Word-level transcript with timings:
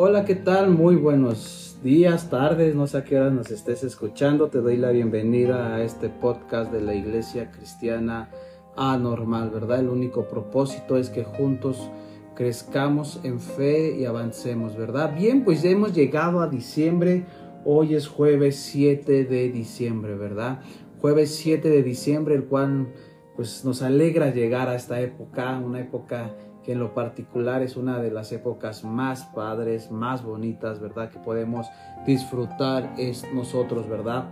Hola, 0.00 0.24
¿qué 0.24 0.36
tal? 0.36 0.70
Muy 0.70 0.94
buenos 0.94 1.80
días, 1.82 2.30
tardes, 2.30 2.76
no 2.76 2.86
sé 2.86 2.98
a 2.98 3.04
qué 3.04 3.18
hora 3.18 3.30
nos 3.30 3.50
estés 3.50 3.82
escuchando. 3.82 4.46
Te 4.46 4.60
doy 4.60 4.76
la 4.76 4.90
bienvenida 4.90 5.74
a 5.74 5.82
este 5.82 6.08
podcast 6.08 6.70
de 6.70 6.80
la 6.80 6.94
Iglesia 6.94 7.50
Cristiana 7.50 8.30
Anormal, 8.76 9.50
¿verdad? 9.50 9.80
El 9.80 9.88
único 9.88 10.28
propósito 10.28 10.98
es 10.98 11.10
que 11.10 11.24
juntos 11.24 11.90
crezcamos 12.36 13.18
en 13.24 13.40
fe 13.40 13.96
y 13.98 14.04
avancemos, 14.04 14.76
¿verdad? 14.76 15.16
Bien, 15.16 15.42
pues 15.42 15.62
ya 15.62 15.70
hemos 15.70 15.92
llegado 15.92 16.42
a 16.42 16.46
diciembre. 16.46 17.24
Hoy 17.64 17.96
es 17.96 18.06
jueves 18.06 18.54
7 18.54 19.24
de 19.24 19.48
diciembre, 19.48 20.14
¿verdad? 20.14 20.60
Jueves 21.00 21.34
7 21.34 21.68
de 21.68 21.82
diciembre, 21.82 22.36
el 22.36 22.44
cual 22.44 22.86
pues 23.34 23.64
nos 23.64 23.82
alegra 23.82 24.32
llegar 24.32 24.68
a 24.68 24.76
esta 24.76 25.00
época, 25.00 25.58
una 25.58 25.80
época 25.80 26.36
en 26.68 26.78
lo 26.78 26.92
particular 26.92 27.62
es 27.62 27.76
una 27.76 27.98
de 27.98 28.10
las 28.10 28.30
épocas 28.30 28.84
más 28.84 29.24
padres, 29.24 29.90
más 29.90 30.22
bonitas, 30.22 30.80
¿verdad? 30.80 31.10
Que 31.10 31.18
podemos 31.18 31.66
disfrutar 32.06 32.94
es 32.98 33.24
nosotros, 33.32 33.88
¿verdad? 33.88 34.24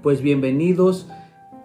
Pues 0.00 0.22
bienvenidos 0.22 1.08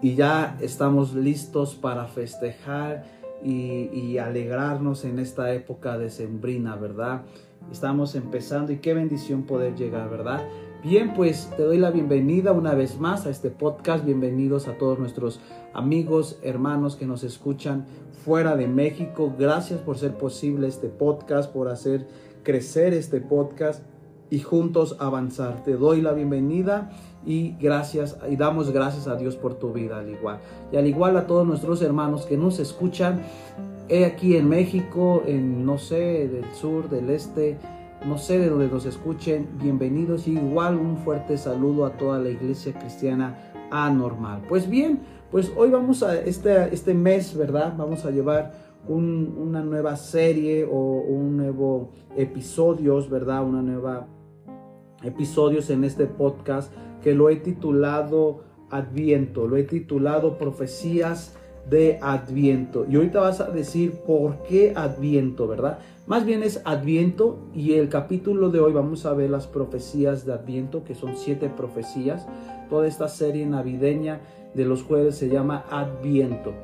y 0.02 0.16
ya 0.16 0.56
estamos 0.60 1.14
listos 1.14 1.76
para 1.76 2.06
festejar 2.08 3.04
y, 3.44 3.88
y 3.92 4.18
alegrarnos 4.18 5.04
en 5.04 5.20
esta 5.20 5.54
época 5.54 5.96
decembrina, 5.98 6.74
¿verdad? 6.74 7.22
Estamos 7.70 8.16
empezando 8.16 8.72
y 8.72 8.78
qué 8.78 8.92
bendición 8.92 9.44
poder 9.44 9.76
llegar, 9.76 10.10
¿verdad? 10.10 10.42
Bien, 10.82 11.14
pues 11.14 11.50
te 11.56 11.62
doy 11.62 11.78
la 11.78 11.90
bienvenida 11.90 12.52
una 12.52 12.74
vez 12.74 13.00
más 13.00 13.26
a 13.26 13.30
este 13.30 13.50
podcast. 13.50 14.04
Bienvenidos 14.04 14.68
a 14.68 14.78
todos 14.78 14.98
nuestros 14.98 15.40
amigos, 15.72 16.38
hermanos 16.42 16.96
que 16.96 17.06
nos 17.06 17.24
escuchan 17.24 17.86
fuera 18.24 18.56
de 18.56 18.68
México. 18.68 19.32
Gracias 19.36 19.80
por 19.80 19.98
ser 19.98 20.16
posible 20.16 20.68
este 20.68 20.88
podcast, 20.88 21.52
por 21.52 21.68
hacer 21.68 22.06
crecer 22.44 22.92
este 22.94 23.20
podcast 23.20 23.82
y 24.30 24.40
juntos 24.40 24.96
avanzar. 25.00 25.64
Te 25.64 25.72
doy 25.72 26.02
la 26.02 26.12
bienvenida 26.12 26.90
y 27.24 27.56
gracias 27.58 28.18
y 28.30 28.36
damos 28.36 28.70
gracias 28.70 29.08
a 29.08 29.16
Dios 29.16 29.34
por 29.34 29.54
tu 29.54 29.72
vida 29.72 29.98
al 29.98 30.10
igual. 30.10 30.38
Y 30.72 30.76
al 30.76 30.86
igual 30.86 31.16
a 31.16 31.26
todos 31.26 31.46
nuestros 31.46 31.82
hermanos 31.82 32.26
que 32.26 32.36
nos 32.36 32.60
escuchan 32.60 33.22
aquí 34.06 34.36
en 34.36 34.48
México, 34.48 35.22
en 35.26 35.64
no 35.64 35.78
sé, 35.78 36.28
del 36.28 36.52
sur, 36.54 36.88
del 36.88 37.10
este, 37.10 37.56
no 38.04 38.18
sé 38.18 38.38
de 38.38 38.48
donde 38.48 38.68
nos 38.68 38.84
escuchen, 38.86 39.48
bienvenidos 39.60 40.28
y 40.28 40.32
igual 40.32 40.76
un 40.76 40.98
fuerte 40.98 41.38
saludo 41.38 41.86
a 41.86 41.96
toda 41.96 42.18
la 42.18 42.28
iglesia 42.28 42.72
cristiana 42.74 43.52
anormal. 43.70 44.42
Pues 44.48 44.68
bien, 44.68 45.00
pues 45.30 45.52
hoy 45.56 45.70
vamos 45.70 46.02
a 46.02 46.18
este, 46.20 46.72
este 46.72 46.94
mes, 46.94 47.36
¿verdad? 47.36 47.74
Vamos 47.76 48.04
a 48.04 48.10
llevar 48.10 48.66
una 48.88 49.62
nueva 49.62 49.96
serie 49.96 50.64
o 50.64 50.76
un 50.76 51.36
nuevo 51.36 51.90
episodios, 52.16 53.10
¿verdad? 53.10 53.44
Una 53.44 53.62
nueva 53.62 54.06
episodios 55.02 55.70
en 55.70 55.84
este 55.84 56.06
podcast 56.06 56.72
que 57.02 57.14
lo 57.14 57.28
he 57.30 57.36
titulado 57.36 58.44
Adviento, 58.70 59.46
lo 59.46 59.56
he 59.56 59.64
titulado 59.64 60.38
Profecías 60.38 61.36
de 61.68 61.98
Adviento. 62.00 62.86
Y 62.88 62.96
ahorita 62.96 63.20
vas 63.20 63.40
a 63.40 63.50
decir 63.50 64.00
por 64.06 64.42
qué 64.44 64.72
Adviento, 64.76 65.48
¿verdad? 65.48 65.78
Más 66.06 66.24
bien 66.24 66.44
es 66.44 66.62
Adviento 66.64 67.36
y 67.52 67.72
el 67.72 67.88
capítulo 67.88 68.50
de 68.50 68.60
hoy 68.60 68.72
vamos 68.72 69.04
a 69.06 69.12
ver 69.12 69.28
las 69.28 69.48
profecías 69.48 70.24
de 70.24 70.34
Adviento, 70.34 70.84
que 70.84 70.94
son 70.94 71.16
siete 71.16 71.48
profecías. 71.48 72.28
Toda 72.70 72.86
esta 72.86 73.08
serie 73.08 73.44
navideña 73.44 74.20
de 74.54 74.64
los 74.66 74.84
jueves 74.84 75.16
se 75.16 75.28
llama 75.28 75.64
Adviento. 75.68 76.54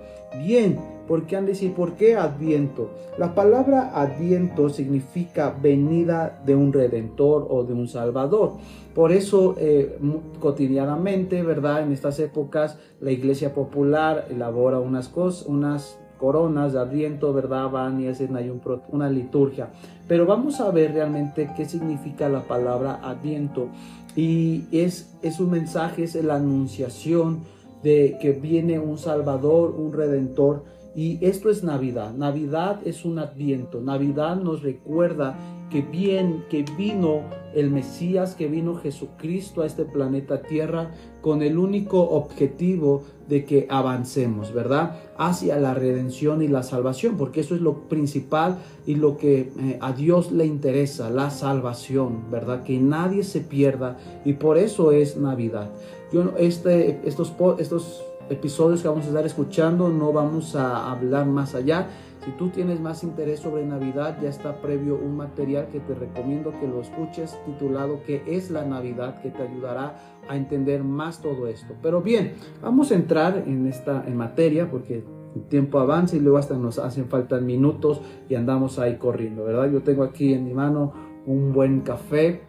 Bien, 0.47 0.79
¿por 1.09 1.27
qué 1.27 1.35
han 1.35 1.47
de 1.47 1.53
decir 1.53 1.75
por 1.75 1.95
qué 1.95 2.15
Adviento? 2.15 2.91
La 3.19 3.35
palabra 3.35 3.91
Adviento 4.01 4.69
significa 4.69 5.51
venida 5.61 6.41
de 6.47 6.55
un 6.55 6.73
redentor 6.73 7.49
o 7.51 7.65
de 7.65 7.73
un 7.73 7.89
salvador. 7.89 8.53
Por 8.95 9.11
eso 9.11 9.57
eh, 9.59 9.99
cotidianamente, 10.39 11.43
¿verdad? 11.43 11.83
En 11.83 11.91
estas 11.91 12.21
épocas 12.21 12.79
la 13.01 13.11
iglesia 13.11 13.53
popular 13.53 14.29
elabora 14.31 14.79
unas 14.79 15.09
cosas, 15.09 15.47
unas 15.49 15.99
coronas 16.23 16.73
de 16.73 16.79
Adviento, 16.79 17.33
¿verdad? 17.33 17.69
Van 17.69 18.01
y 18.01 18.07
hacen 18.07 18.37
ahí 18.37 18.49
una 18.91 19.11
liturgia. 19.11 19.71
Pero 20.07 20.25
vamos 20.25 20.61
a 20.61 20.71
ver 20.71 20.93
realmente 20.93 21.51
qué 21.57 21.65
significa 21.65 22.29
la 22.29 22.43
palabra 22.43 23.01
Adviento. 23.03 23.67
Y 24.15 24.67
es, 24.71 25.17
es 25.21 25.41
un 25.41 25.51
mensaje, 25.51 26.05
es 26.05 26.15
la 26.15 26.37
anunciación 26.37 27.41
de 27.83 28.19
que 28.23 28.31
viene 28.31 28.79
un 28.79 28.99
Salvador, 28.99 29.75
un 29.77 29.93
Redentor. 29.93 30.63
Y 30.95 31.25
esto 31.25 31.49
es 31.49 31.65
Navidad. 31.65 32.13
Navidad 32.13 32.81
es 32.85 33.05
un 33.05 33.19
adviento. 33.19 33.81
Navidad 33.81 34.37
nos 34.37 34.63
recuerda 34.63 35.39
que 35.71 35.81
bien, 35.81 36.45
que 36.51 36.65
vino 36.77 37.23
el 37.55 37.71
Mesías, 37.71 38.35
que 38.35 38.47
vino 38.47 38.75
Jesucristo 38.75 39.63
a 39.63 39.67
este 39.67 39.87
planeta 39.87 40.43
Tierra 40.43 40.91
con 41.23 41.41
el 41.41 41.57
único 41.57 42.11
objetivo 42.11 43.05
de 43.27 43.47
que 43.47 43.67
avancemos, 43.71 44.53
¿verdad? 44.53 45.01
Hacia 45.17 45.59
la 45.59 45.73
redención 45.73 46.43
y 46.43 46.49
la 46.49 46.63
salvación, 46.63 47.17
porque 47.17 47.41
eso 47.41 47.55
es 47.55 47.63
lo 47.63 47.89
principal 47.89 48.59
y 48.87 48.97
lo 48.97 49.17
que 49.17 49.51
eh, 49.59 49.79
a 49.81 49.93
Dios 49.93 50.31
le 50.31 50.45
interesa, 50.45 51.09
la 51.09 51.31
salvación, 51.31 52.31
¿verdad? 52.31 52.65
Que 52.65 52.79
nadie 52.79 53.25
se 53.25 53.41
pierda 53.41 53.97
y 54.27 54.35
por 54.35 54.59
eso 54.59 54.93
es 54.93 55.17
Navidad. 55.17 55.71
Yo, 56.13 56.35
este, 56.37 57.01
estos, 57.09 57.33
estos 57.59 58.05
episodios 58.31 58.83
que 58.83 58.89
vamos 58.89 59.05
a 59.05 59.09
estar 59.09 59.27
escuchando 59.27 59.89
no 59.89 60.13
vamos 60.13 60.55
a 60.57 60.91
hablar 60.91 61.27
más 61.27 61.55
allá. 61.55 61.89
Si 62.25 62.31
tú 62.33 62.51
tienes 62.51 62.81
más 62.81 63.03
interés 63.03 63.41
sobre 63.41 63.67
Navidad, 63.67 64.19
ya 64.23 64.29
está 64.29 64.61
previo 64.61 64.95
un 64.95 65.17
material 65.17 65.69
que 65.69 65.81
te 65.81 65.95
recomiendo 65.95 66.53
que 66.61 66.69
lo 66.69 66.81
escuches 66.81 67.37
titulado 67.45 68.01
¿Qué 68.07 68.23
es 68.27 68.51
la 68.51 68.65
Navidad? 68.65 69.21
que 69.21 69.31
te 69.31 69.43
ayudará 69.43 69.97
a 70.29 70.37
entender 70.37 70.85
más 70.85 71.21
todo 71.21 71.49
esto. 71.49 71.75
Pero 71.83 72.01
bien, 72.01 72.35
vamos 72.63 72.93
a 72.93 72.95
entrar 72.95 73.43
en 73.47 73.67
esta 73.67 74.05
en 74.07 74.17
materia 74.17 74.71
porque 74.71 75.05
el 75.35 75.43
tiempo 75.49 75.81
avanza 75.81 76.15
y 76.15 76.21
luego 76.21 76.39
hasta 76.39 76.57
nos 76.57 76.79
hacen 76.79 77.07
falta 77.09 77.41
minutos 77.41 78.01
y 78.29 78.37
andamos 78.37 78.79
ahí 78.79 78.97
corriendo, 78.99 79.45
¿verdad? 79.45 79.71
Yo 79.73 79.83
tengo 79.83 80.05
aquí 80.05 80.33
en 80.33 80.45
mi 80.45 80.55
mano 80.55 80.93
un 81.27 81.53
buen 81.53 81.81
café 81.81 82.43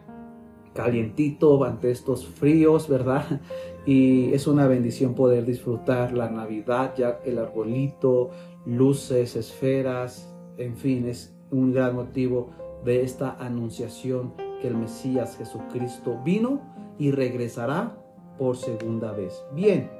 calientito 0.74 1.64
ante 1.64 1.90
estos 1.90 2.26
fríos, 2.26 2.88
¿verdad? 2.88 3.40
Y 3.86 4.32
es 4.32 4.46
una 4.46 4.66
bendición 4.66 5.14
poder 5.14 5.44
disfrutar 5.44 6.12
la 6.12 6.30
Navidad, 6.30 6.94
ya 6.96 7.20
el 7.24 7.38
arbolito, 7.38 8.30
luces, 8.64 9.36
esferas, 9.36 10.34
en 10.56 10.76
fin, 10.76 11.06
es 11.06 11.36
un 11.50 11.72
gran 11.72 11.94
motivo 11.94 12.50
de 12.84 13.02
esta 13.02 13.36
anunciación 13.38 14.34
que 14.60 14.68
el 14.68 14.76
Mesías 14.76 15.36
Jesucristo 15.36 16.20
vino 16.24 16.60
y 16.98 17.10
regresará 17.10 17.96
por 18.38 18.56
segunda 18.56 19.12
vez. 19.12 19.44
Bien, 19.54 19.90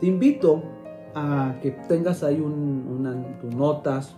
te 0.00 0.06
invito 0.06 0.62
a 1.14 1.56
que 1.62 1.70
tengas 1.70 2.22
ahí 2.22 2.40
un, 2.40 3.38
tus 3.40 3.54
notas, 3.54 4.16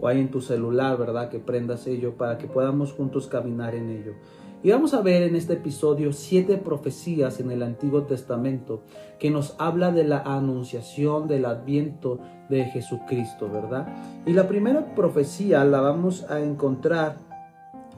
o 0.00 0.08
ahí 0.08 0.20
en 0.20 0.30
tu 0.30 0.40
celular, 0.40 0.98
¿verdad? 0.98 1.28
Que 1.28 1.38
prendas 1.38 1.86
ello 1.86 2.16
para 2.16 2.36
que 2.36 2.48
podamos 2.48 2.92
juntos 2.92 3.28
caminar 3.28 3.76
en 3.76 3.90
ello. 3.90 4.14
Y 4.64 4.70
vamos 4.70 4.94
a 4.94 5.02
ver 5.02 5.24
en 5.24 5.36
este 5.36 5.52
episodio 5.52 6.14
siete 6.14 6.56
profecías 6.56 7.38
en 7.38 7.50
el 7.50 7.62
Antiguo 7.62 8.04
Testamento 8.04 8.80
que 9.18 9.30
nos 9.30 9.54
habla 9.58 9.92
de 9.92 10.04
la 10.04 10.20
anunciación 10.20 11.28
del 11.28 11.44
adviento 11.44 12.18
de 12.48 12.64
Jesucristo, 12.64 13.50
¿verdad? 13.52 13.86
Y 14.24 14.32
la 14.32 14.48
primera 14.48 14.94
profecía 14.94 15.62
la 15.66 15.82
vamos 15.82 16.24
a 16.30 16.40
encontrar 16.40 17.18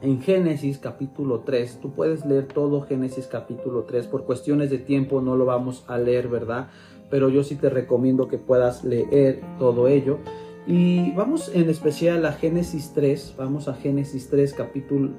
en 0.01 0.21
Génesis 0.21 0.77
capítulo 0.77 1.39
3. 1.45 1.79
Tú 1.81 1.93
puedes 1.93 2.25
leer 2.25 2.47
todo 2.47 2.81
Génesis 2.81 3.27
capítulo 3.27 3.83
3. 3.83 4.07
Por 4.07 4.25
cuestiones 4.25 4.69
de 4.69 4.79
tiempo 4.79 5.21
no 5.21 5.37
lo 5.37 5.45
vamos 5.45 5.85
a 5.87 5.97
leer, 5.97 6.27
¿verdad? 6.27 6.67
Pero 7.09 7.29
yo 7.29 7.45
sí 7.45 7.55
te 7.55 7.69
recomiendo 7.69 8.27
que 8.27 8.39
puedas 8.39 8.83
leer 8.83 9.41
todo 9.57 9.87
ello. 9.87 10.19
Y 10.67 11.11
vamos 11.11 11.49
en 11.55 11.69
especial 11.69 12.25
a 12.25 12.33
Génesis 12.33 12.91
3, 12.93 13.35
vamos 13.37 13.69
a 13.69 13.73
Génesis 13.73 14.29
3 14.29 14.53
capítulo 14.53 15.11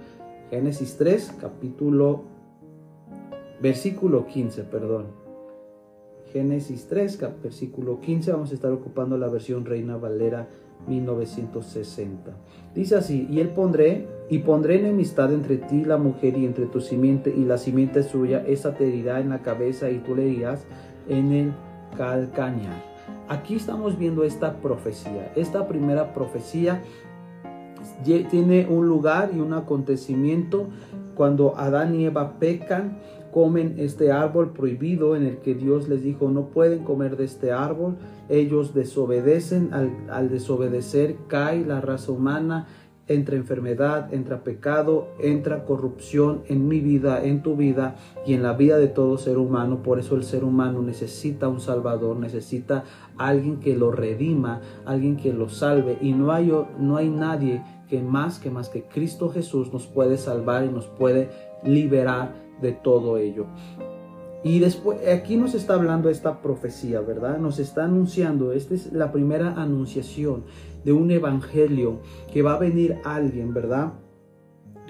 Génesis 0.51 0.97
3 0.97 1.35
capítulo 1.41 2.23
versículo 3.61 4.27
15, 4.27 4.63
perdón. 4.65 5.07
Génesis 6.33 6.87
3 6.89 7.19
versículo 7.43 8.01
15, 8.01 8.33
vamos 8.33 8.51
a 8.51 8.55
estar 8.55 8.73
ocupando 8.73 9.19
la 9.19 9.29
versión 9.29 9.67
Reina 9.67 9.99
Valera 9.99 10.49
1960. 10.87 12.33
Dice 12.75 12.97
así, 12.97 13.27
y 13.31 13.41
él 13.41 13.51
pondré, 13.51 14.07
y 14.31 14.39
pondré 14.39 14.79
enemistad 14.79 15.33
entre 15.35 15.59
ti 15.59 15.85
la 15.85 15.99
mujer 15.99 16.39
y 16.39 16.47
entre 16.47 16.67
tu 16.67 16.81
simiente 16.81 17.35
y 17.37 17.45
la 17.45 17.59
simiente 17.59 18.03
suya, 18.03 18.43
esa 18.47 18.75
te 18.75 18.89
herirá 18.89 19.21
en 19.21 19.29
la 19.29 19.43
cabeza 19.43 19.91
y 19.91 19.99
tú 19.99 20.15
le 20.15 20.29
irás 20.29 20.65
en 21.09 21.33
el 21.33 21.53
calcañar. 21.97 22.89
Aquí 23.29 23.57
estamos 23.57 23.99
viendo 23.99 24.25
esta 24.25 24.61
profecía. 24.63 25.31
Esta 25.37 25.69
primera 25.69 26.15
profecía 26.15 26.83
tiene 28.03 28.67
un 28.69 28.89
lugar 28.89 29.31
y 29.35 29.41
un 29.41 29.53
acontecimiento 29.53 30.69
cuando 31.15 31.57
Adán 31.59 31.95
y 31.95 32.05
Eva 32.05 32.39
pecan, 32.39 32.99
comen 33.33 33.75
este 33.79 34.13
árbol 34.13 34.53
prohibido 34.53 35.17
en 35.17 35.25
el 35.25 35.39
que 35.39 35.55
Dios 35.55 35.89
les 35.89 36.03
dijo 36.03 36.31
no 36.31 36.47
pueden 36.47 36.85
comer 36.85 37.17
de 37.17 37.25
este 37.25 37.53
árbol. 37.53 37.97
Ellos 38.29 38.73
desobedecen, 38.73 39.75
al, 39.75 39.91
al 40.11 40.31
desobedecer 40.31 41.17
cae 41.29 41.65
la 41.65 41.81
raza 41.81 42.13
humana 42.13 42.67
entra 43.09 43.37
enfermedad, 43.37 44.13
entra 44.13 44.45
pecado, 44.45 45.09
entra 45.19 45.65
corrupción 45.65 46.43
en 46.47 46.69
mi 46.69 46.81
vida, 46.81 47.25
en 47.25 47.43
tu 47.43 47.57
vida 47.57 47.97
y 48.27 48.35
en 48.35 48.43
la 48.43 48.53
vida 48.53 48.77
de 48.77 48.89
todo 48.89 49.17
ser 49.17 49.39
humano. 49.39 49.83
Por 49.83 49.99
eso 49.99 50.15
el 50.15 50.25
ser 50.25 50.45
humano 50.45 50.83
necesita 50.83 51.49
un 51.49 51.61
salvador, 51.61 52.17
necesita 52.17 52.85
alguien 53.17 53.61
que 53.61 53.77
lo 53.77 53.91
redima, 53.91 54.61
alguien 54.85 55.17
que 55.17 55.33
lo 55.33 55.49
salve 55.49 55.97
y 56.01 56.13
no 56.13 56.33
hay, 56.33 56.53
no 56.79 56.97
hay 56.97 57.09
nadie 57.09 57.63
que 57.89 58.03
más 58.03 58.39
que 58.39 58.51
más 58.51 58.69
que 58.69 58.85
Cristo 58.85 59.31
Jesús 59.31 59.73
nos 59.73 59.87
puede 59.87 60.19
salvar 60.19 60.65
y 60.65 60.69
nos 60.69 60.87
puede 60.87 61.31
liberar 61.65 62.35
de 62.61 62.73
todo 62.73 63.19
ello. 63.19 63.47
Y 64.45 64.61
después, 64.61 64.99
aquí 65.09 65.37
nos 65.37 65.55
está 65.55 65.75
hablando 65.75 66.09
esta 66.09 66.41
profecía, 66.41 67.01
¿verdad? 67.01 67.39
Nos 67.39 67.59
está 67.59 67.85
anunciando, 67.85 68.53
esta 68.53 68.75
es 68.75 68.93
la 68.93 69.11
primera 69.11 69.55
anunciación 69.61 70.45
de 70.85 70.93
un 70.93 71.11
evangelio 71.11 72.01
que 72.33 72.43
va 72.43 72.55
a 72.55 72.59
venir 72.59 72.99
alguien, 73.05 73.53
¿verdad? 73.53 73.95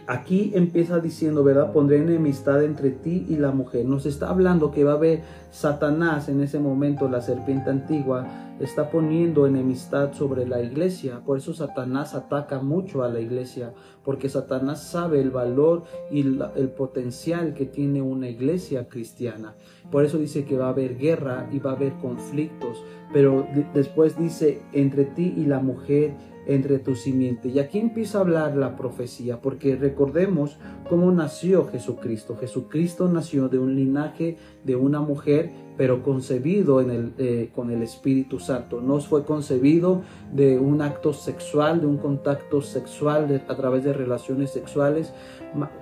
Aquí 0.09 0.53
empieza 0.55 1.01
diciendo, 1.01 1.45
¿verdad? 1.45 1.71
Pondré 1.71 1.99
enemistad 1.99 2.65
entre 2.65 2.93
ti 2.93 3.27
y 3.29 3.37
la 3.37 3.51
mujer. 3.51 3.85
Nos 3.85 4.07
está 4.07 4.31
hablando 4.31 4.71
que 4.71 4.83
va 4.83 4.93
a 4.93 4.95
haber 4.95 5.21
Satanás 5.51 6.31
en 6.31 6.41
ese 6.41 6.59
momento, 6.59 7.11
la 7.11 7.21
serpiente 7.21 7.69
antigua, 7.69 8.27
está 8.59 8.91
poniendo 8.91 9.47
enemistad 9.47 10.15
sobre 10.15 10.49
la 10.49 10.63
iglesia. 10.63 11.21
Por 11.27 11.37
eso 11.37 11.53
Satanás 11.53 12.15
ataca 12.15 12.61
mucho 12.61 13.03
a 13.03 13.11
la 13.11 13.21
iglesia, 13.21 13.75
porque 14.03 14.31
Satanás 14.31 14.83
sabe 14.83 15.21
el 15.21 15.31
valor 15.31 15.85
y 16.11 16.21
el 16.21 16.71
potencial 16.71 17.53
que 17.53 17.67
tiene 17.67 18.01
una 18.01 18.31
iglesia 18.31 18.89
cristiana. 18.89 19.57
Por 19.91 20.07
eso 20.07 20.17
dice 20.17 20.47
que 20.47 20.57
va 20.57 20.69
a 20.69 20.71
haber 20.71 20.97
guerra 20.97 21.51
y 21.53 21.59
va 21.59 21.73
a 21.73 21.75
haber 21.75 21.93
conflictos. 21.99 22.83
Pero 23.13 23.47
después 23.75 24.19
dice, 24.19 24.63
entre 24.73 25.05
ti 25.05 25.35
y 25.37 25.45
la 25.45 25.61
mujer 25.61 26.15
entre 26.49 26.79
tu 26.79 26.97
simiente. 26.97 27.49
Y 27.49 27.59
aquí 27.61 27.79
empieza 27.79 28.19
a 28.19 28.21
hablar 28.23 28.57
la 28.57 28.75
profecía, 28.75 29.41
porque 29.41 29.77
recordemos 29.77 30.57
cómo 30.89 31.13
nació 31.13 31.67
Jesucristo. 31.67 32.37
Jesucristo 32.37 33.07
nació 33.09 33.49
de 33.49 33.59
un 33.59 33.77
linaje 33.77 34.39
de 34.65 34.75
una 34.75 35.01
mujer, 35.01 35.51
pero 35.77 36.03
concebido 36.03 36.81
en 36.81 36.91
el, 36.91 37.13
eh, 37.19 37.51
con 37.55 37.71
el 37.71 37.83
Espíritu 37.83 38.41
Santo. 38.41 38.81
No 38.81 38.99
fue 39.01 39.25
concebido 39.25 40.03
de 40.33 40.59
un 40.59 40.81
acto 40.81 41.13
sexual, 41.13 41.83
de 41.83 41.87
un 41.87 41.99
contacto 41.99 42.63
sexual 42.63 43.45
a 43.47 43.55
través 43.55 43.85
de 43.85 43.93
relaciones 43.93 44.51
sexuales. 44.51 45.13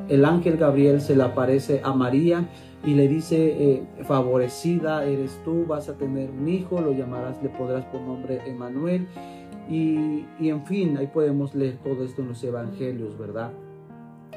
El 0.08 0.24
ángel 0.24 0.56
Gabriel 0.56 1.00
se 1.00 1.16
le 1.16 1.22
aparece 1.22 1.80
a 1.82 1.92
María 1.92 2.48
y 2.84 2.94
le 2.94 3.08
dice, 3.08 3.36
eh, 3.38 3.82
favorecida 4.04 5.04
eres 5.04 5.40
tú, 5.44 5.64
vas 5.66 5.88
a 5.88 5.94
tener 5.94 6.30
un 6.30 6.48
hijo, 6.48 6.80
lo 6.80 6.92
llamarás, 6.92 7.42
le 7.42 7.48
podrás 7.48 7.84
por 7.86 8.00
nombre 8.00 8.40
Emanuel 8.46 9.06
y, 9.68 10.24
en 10.40 10.64
fin, 10.64 10.96
ahí 10.96 11.08
podemos 11.08 11.54
leer 11.54 11.78
todo 11.82 12.04
esto 12.04 12.22
en 12.22 12.28
los 12.28 12.42
evangelios, 12.44 13.18
¿verdad? 13.18 13.52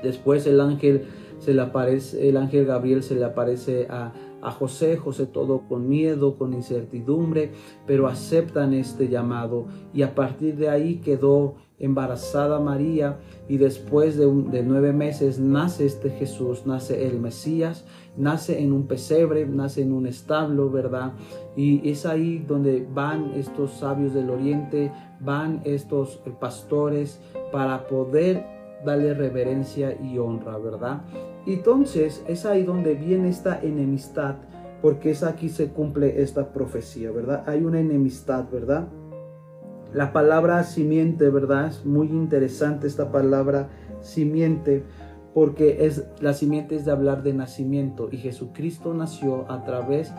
Después 0.01 0.47
el 0.47 0.61
ángel 0.61 1.07
se 1.39 1.53
le 1.53 1.61
aparece, 1.61 2.29
el 2.29 2.37
ángel 2.37 2.65
Gabriel 2.65 3.03
se 3.03 3.15
le 3.15 3.25
aparece 3.25 3.87
a, 3.89 4.13
a 4.41 4.51
José, 4.51 4.97
José 4.97 5.25
todo 5.25 5.61
con 5.67 5.87
miedo, 5.89 6.37
con 6.37 6.53
incertidumbre, 6.53 7.51
pero 7.85 8.07
aceptan 8.07 8.73
este 8.73 9.09
llamado 9.09 9.67
y 9.93 10.03
a 10.03 10.15
partir 10.15 10.55
de 10.55 10.69
ahí 10.69 10.95
quedó 10.97 11.55
embarazada 11.79 12.59
María 12.59 13.19
y 13.49 13.57
después 13.57 14.15
de, 14.15 14.27
de, 14.27 14.63
nueve 14.63 14.93
meses 14.93 15.39
nace 15.39 15.87
este 15.87 16.11
Jesús, 16.11 16.67
nace 16.67 17.07
el 17.07 17.19
Mesías, 17.19 17.83
nace 18.15 18.61
en 18.61 18.71
un 18.71 18.85
pesebre, 18.85 19.45
nace 19.47 19.81
en 19.81 19.91
un 19.91 20.05
establo, 20.05 20.69
¿verdad? 20.69 21.13
Y 21.57 21.89
es 21.89 22.05
ahí 22.05 22.45
donde 22.47 22.87
van 22.93 23.31
estos 23.35 23.71
sabios 23.73 24.13
del 24.13 24.29
oriente, 24.29 24.91
van 25.19 25.61
estos 25.65 26.21
pastores 26.39 27.19
para 27.51 27.87
poder 27.87 28.45
darle 28.85 29.15
reverencia 29.15 29.97
y 29.99 30.19
honra, 30.19 30.57
¿verdad? 30.59 31.01
Entonces 31.47 32.23
es 32.27 32.45
ahí 32.45 32.63
donde 32.63 32.93
viene 32.93 33.29
esta 33.29 33.59
enemistad, 33.61 34.35
porque 34.81 35.09
es 35.09 35.23
aquí 35.23 35.49
se 35.49 35.69
cumple 35.69 36.21
esta 36.21 36.53
profecía, 36.53 37.11
¿verdad? 37.11 37.43
Hay 37.47 37.63
una 37.63 37.79
enemistad, 37.79 38.45
¿verdad? 38.51 38.87
La 39.93 40.13
palabra 40.13 40.63
simiente, 40.63 41.29
¿verdad? 41.29 41.67
Es 41.67 41.85
muy 41.85 42.07
interesante 42.07 42.87
esta 42.87 43.11
palabra 43.11 43.69
simiente 44.01 44.83
porque 45.33 45.85
es 45.85 46.05
la 46.19 46.33
simiente 46.33 46.75
es 46.75 46.85
de 46.85 46.91
hablar 46.91 47.23
de 47.23 47.33
nacimiento 47.33 48.09
y 48.11 48.17
Jesucristo 48.17 48.93
nació 48.93 49.49
a 49.51 49.63
través 49.63 50.11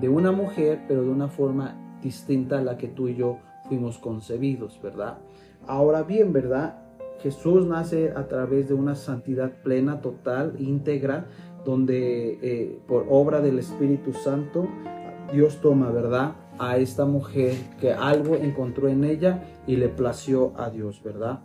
de 0.00 0.08
una 0.08 0.32
mujer, 0.32 0.84
pero 0.86 1.02
de 1.02 1.10
una 1.10 1.28
forma 1.28 1.76
distinta 2.02 2.58
a 2.58 2.62
la 2.62 2.76
que 2.76 2.88
tú 2.88 3.08
y 3.08 3.16
yo 3.16 3.38
fuimos 3.68 3.98
concebidos, 3.98 4.80
¿verdad? 4.82 5.18
Ahora 5.66 6.02
bien, 6.02 6.32
¿verdad? 6.32 6.78
Jesús 7.20 7.66
nace 7.66 8.12
a 8.14 8.28
través 8.28 8.68
de 8.68 8.74
una 8.74 8.94
santidad 8.94 9.50
plena, 9.62 10.00
total, 10.00 10.54
íntegra, 10.58 11.26
donde 11.64 12.38
eh, 12.40 12.78
por 12.86 13.06
obra 13.08 13.40
del 13.40 13.58
Espíritu 13.58 14.12
Santo 14.12 14.68
Dios 15.32 15.60
toma, 15.60 15.90
¿verdad? 15.90 16.36
A 16.58 16.76
esta 16.78 17.04
mujer 17.04 17.54
que 17.80 17.92
algo 17.92 18.34
encontró 18.36 18.88
en 18.88 19.04
ella 19.04 19.44
y 19.66 19.76
le 19.76 19.88
plació 19.88 20.52
a 20.56 20.70
Dios, 20.70 21.02
¿verdad? 21.02 21.40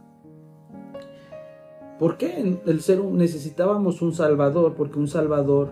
¿Por 1.99 2.17
qué 2.17 2.59
el 2.65 2.81
ser 2.81 3.03
necesitábamos 3.03 4.01
un 4.01 4.13
Salvador? 4.13 4.73
Porque 4.75 4.99
un 4.99 5.07
Salvador 5.07 5.69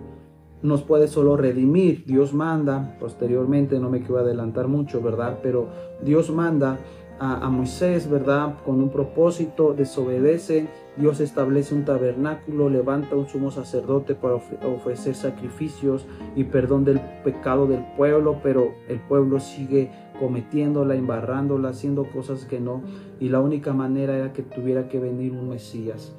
nos 0.62 0.84
puede 0.84 1.08
solo 1.08 1.36
redimir. 1.38 2.06
Dios 2.06 2.34
manda, 2.34 2.96
posteriormente, 3.00 3.80
no 3.80 3.90
me 3.90 4.00
quiero 4.00 4.20
adelantar 4.20 4.68
mucho, 4.68 5.02
¿verdad? 5.02 5.40
Pero 5.42 5.68
Dios 6.04 6.30
manda 6.30 6.78
a, 7.20 7.50
Moisés, 7.50 8.10
¿verdad? 8.10 8.56
Con 8.66 8.82
un 8.82 8.90
propósito, 8.90 9.74
desobedece, 9.74 10.68
Dios 10.98 11.22
establece 11.22 11.74
un 11.74 11.86
tabernáculo, 11.86 12.70
levanta 12.70 13.16
un 13.16 13.26
sumo 13.26 13.50
sacerdote 13.50 14.14
para 14.14 14.36
ofrecer 14.36 15.16
sacrificios 15.16 16.06
y 16.36 16.44
perdón 16.44 16.84
del 16.84 17.00
pecado 17.24 17.66
del 17.66 17.84
pueblo, 17.96 18.40
pero 18.44 18.74
el 18.90 19.00
pueblo 19.00 19.40
sigue 19.40 19.90
cometiéndola, 20.20 20.96
embarrándola, 20.96 21.70
haciendo 21.70 22.04
cosas 22.04 22.46
que 22.46 22.60
no, 22.60 22.82
y 23.20 23.30
la 23.30 23.40
única 23.40 23.74
manera 23.74 24.18
era 24.18 24.34
que 24.34 24.44
tuviera 24.44 24.90
que 24.90 25.00
venir 25.00 25.32
un 25.32 25.50
Mesías, 25.50 26.14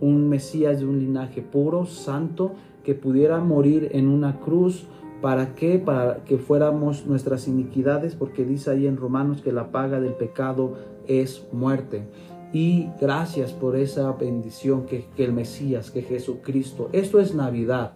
un 0.00 0.28
Mesías 0.28 0.80
de 0.80 0.86
un 0.86 0.98
linaje 0.98 1.40
puro, 1.40 1.86
santo, 1.86 2.52
que 2.82 2.94
pudiera 2.94 3.38
morir 3.38 3.88
en 3.92 4.08
una 4.08 4.40
cruz. 4.40 4.86
¿Para 5.20 5.54
qué? 5.54 5.78
Para 5.78 6.24
que 6.24 6.38
fuéramos 6.38 7.06
nuestras 7.06 7.48
iniquidades, 7.48 8.14
porque 8.14 8.44
dice 8.44 8.70
ahí 8.70 8.86
en 8.86 8.96
Romanos 8.96 9.42
que 9.42 9.52
la 9.52 9.70
paga 9.70 10.00
del 10.00 10.14
pecado 10.14 10.74
es 11.06 11.46
muerte. 11.52 12.04
Y 12.52 12.88
gracias 13.00 13.52
por 13.52 13.76
esa 13.76 14.12
bendición 14.12 14.86
que, 14.86 15.06
que 15.16 15.24
el 15.24 15.32
Mesías, 15.32 15.90
que 15.90 16.02
Jesucristo. 16.02 16.88
Esto 16.92 17.20
es 17.20 17.34
Navidad. 17.34 17.92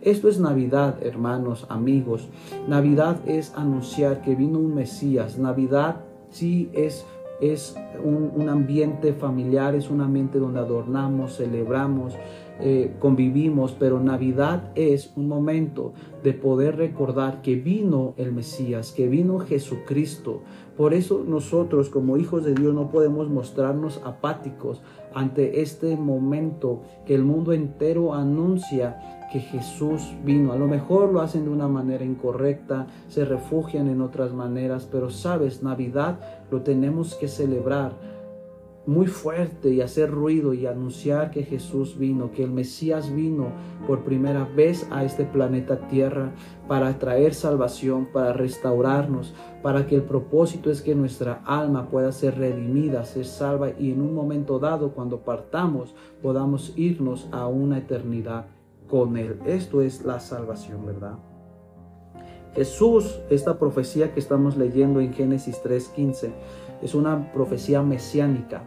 Esto 0.00 0.28
es 0.28 0.38
Navidad, 0.38 1.02
hermanos, 1.02 1.66
amigos. 1.68 2.28
Navidad 2.68 3.18
es 3.26 3.52
anunciar 3.56 4.22
que 4.22 4.34
vino 4.34 4.58
un 4.58 4.74
Mesías. 4.74 5.38
Navidad 5.38 5.96
sí 6.30 6.70
es 6.72 7.04
es 7.40 7.76
un, 8.02 8.32
un, 8.34 8.48
ambiente 8.48 9.12
familiar, 9.12 9.74
es 9.74 9.90
un 9.90 10.00
ambiente 10.00 10.38
donde 10.38 10.58
adornamos, 10.58 11.36
celebramos, 11.36 12.14
eh, 12.58 12.94
convivimos, 12.98 13.76
pero 13.78 14.00
Navidad 14.00 14.70
es 14.74 15.12
un 15.16 15.28
momento 15.28 15.92
de 16.22 16.32
poder 16.32 16.76
recordar 16.76 17.42
que 17.42 17.56
vino 17.56 18.14
el 18.16 18.32
Mesías, 18.32 18.92
que 18.92 19.08
vino 19.08 19.38
Jesucristo. 19.40 20.40
Por 20.76 20.94
eso 20.94 21.24
nosotros 21.26 21.88
como 21.90 22.16
hijos 22.16 22.44
de 22.44 22.54
Dios 22.54 22.74
no 22.74 22.90
podemos 22.90 23.28
mostrarnos 23.28 24.00
apáticos 24.04 24.80
ante 25.14 25.60
este 25.60 25.96
momento 25.96 26.82
que 27.06 27.14
el 27.14 27.24
mundo 27.24 27.52
entero 27.52 28.14
anuncia 28.14 29.26
que 29.32 29.40
Jesús 29.40 30.14
vino. 30.24 30.52
A 30.52 30.56
lo 30.56 30.66
mejor 30.66 31.12
lo 31.12 31.20
hacen 31.20 31.44
de 31.44 31.50
una 31.50 31.68
manera 31.68 32.04
incorrecta, 32.04 32.86
se 33.08 33.24
refugian 33.24 33.88
en 33.88 34.00
otras 34.00 34.32
maneras, 34.32 34.88
pero 34.90 35.10
sabes, 35.10 35.62
Navidad 35.62 36.20
lo 36.50 36.62
tenemos 36.62 37.14
que 37.14 37.28
celebrar 37.28 38.15
muy 38.86 39.06
fuerte 39.06 39.70
y 39.70 39.80
hacer 39.80 40.10
ruido 40.10 40.54
y 40.54 40.66
anunciar 40.66 41.30
que 41.30 41.42
Jesús 41.42 41.98
vino, 41.98 42.30
que 42.30 42.44
el 42.44 42.52
Mesías 42.52 43.12
vino 43.14 43.48
por 43.86 44.04
primera 44.04 44.44
vez 44.44 44.86
a 44.90 45.04
este 45.04 45.24
planeta 45.24 45.88
Tierra 45.88 46.32
para 46.68 46.98
traer 46.98 47.34
salvación, 47.34 48.06
para 48.12 48.32
restaurarnos, 48.32 49.34
para 49.62 49.86
que 49.86 49.96
el 49.96 50.02
propósito 50.02 50.70
es 50.70 50.82
que 50.82 50.94
nuestra 50.94 51.42
alma 51.44 51.88
pueda 51.88 52.12
ser 52.12 52.38
redimida, 52.38 53.04
ser 53.04 53.26
salva 53.26 53.70
y 53.78 53.90
en 53.90 54.00
un 54.00 54.14
momento 54.14 54.58
dado, 54.58 54.92
cuando 54.92 55.20
partamos, 55.20 55.94
podamos 56.22 56.72
irnos 56.76 57.28
a 57.32 57.46
una 57.48 57.78
eternidad 57.78 58.46
con 58.88 59.16
Él. 59.16 59.40
Esto 59.46 59.82
es 59.82 60.04
la 60.04 60.20
salvación, 60.20 60.86
¿verdad? 60.86 61.18
Jesús, 62.56 63.20
esta 63.28 63.58
profecía 63.58 64.14
que 64.14 64.20
estamos 64.20 64.56
leyendo 64.56 65.00
en 65.00 65.12
Génesis 65.12 65.60
3:15, 65.62 66.32
es 66.82 66.94
una 66.94 67.30
profecía 67.32 67.82
mesiánica. 67.82 68.64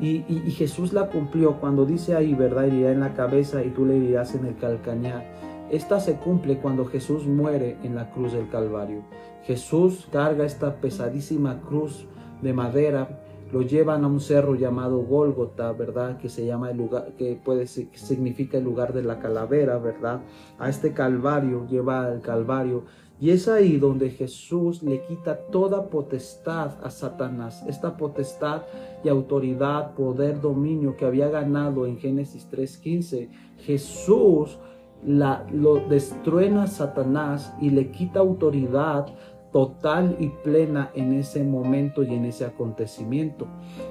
Y, 0.00 0.22
Jesús 0.50 0.92
la 0.92 1.08
cumplió 1.08 1.60
cuando 1.60 1.86
dice 1.86 2.16
ahí, 2.16 2.34
¿verdad? 2.34 2.66
En 2.66 3.00
la 3.00 3.14
cabeza 3.14 3.62
y 3.62 3.70
tú 3.70 3.86
le 3.86 3.96
irías 3.96 4.34
en 4.34 4.46
el 4.46 4.56
calcañar. 4.56 5.24
Esta 5.70 6.00
se 6.00 6.16
cumple 6.16 6.58
cuando 6.58 6.86
Jesús 6.86 7.26
muere 7.26 7.76
en 7.82 7.94
la 7.94 8.10
cruz 8.10 8.32
del 8.32 8.48
Calvario. 8.48 9.02
Jesús 9.44 10.06
carga 10.10 10.44
esta 10.44 10.76
pesadísima 10.80 11.60
cruz 11.60 12.06
de 12.42 12.52
madera 12.52 13.22
lo 13.52 13.62
llevan 13.62 14.04
a 14.04 14.08
un 14.08 14.20
cerro 14.20 14.54
llamado 14.54 14.98
Gólgota, 14.98 15.72
¿verdad? 15.72 16.18
Que 16.18 16.28
se 16.28 16.44
llama 16.44 16.70
el 16.70 16.78
lugar, 16.78 17.12
que 17.16 17.40
puede 17.42 17.66
significa 17.66 18.58
el 18.58 18.64
lugar 18.64 18.92
de 18.92 19.02
la 19.02 19.20
calavera, 19.20 19.78
¿verdad? 19.78 20.20
A 20.58 20.68
este 20.68 20.92
calvario, 20.92 21.66
lleva 21.68 22.04
al 22.04 22.20
calvario. 22.20 22.84
Y 23.18 23.30
es 23.30 23.48
ahí 23.48 23.78
donde 23.78 24.10
Jesús 24.10 24.82
le 24.82 25.02
quita 25.06 25.38
toda 25.50 25.88
potestad 25.88 26.72
a 26.82 26.90
Satanás, 26.90 27.64
esta 27.66 27.96
potestad 27.96 28.62
y 29.02 29.08
autoridad, 29.08 29.94
poder, 29.94 30.40
dominio 30.40 30.96
que 30.96 31.06
había 31.06 31.28
ganado 31.28 31.86
en 31.86 31.98
Génesis 31.98 32.46
3.15. 32.50 33.28
Jesús 33.60 34.58
lo 35.04 35.88
destruena 35.88 36.64
a 36.64 36.66
Satanás 36.66 37.54
y 37.60 37.70
le 37.70 37.90
quita 37.90 38.20
autoridad 38.20 39.06
total 39.52 40.16
y 40.18 40.28
plena 40.28 40.90
en 40.94 41.14
ese 41.14 41.42
momento 41.42 42.02
y 42.02 42.12
en 42.12 42.26
ese 42.26 42.44
acontecimiento. 42.44 43.46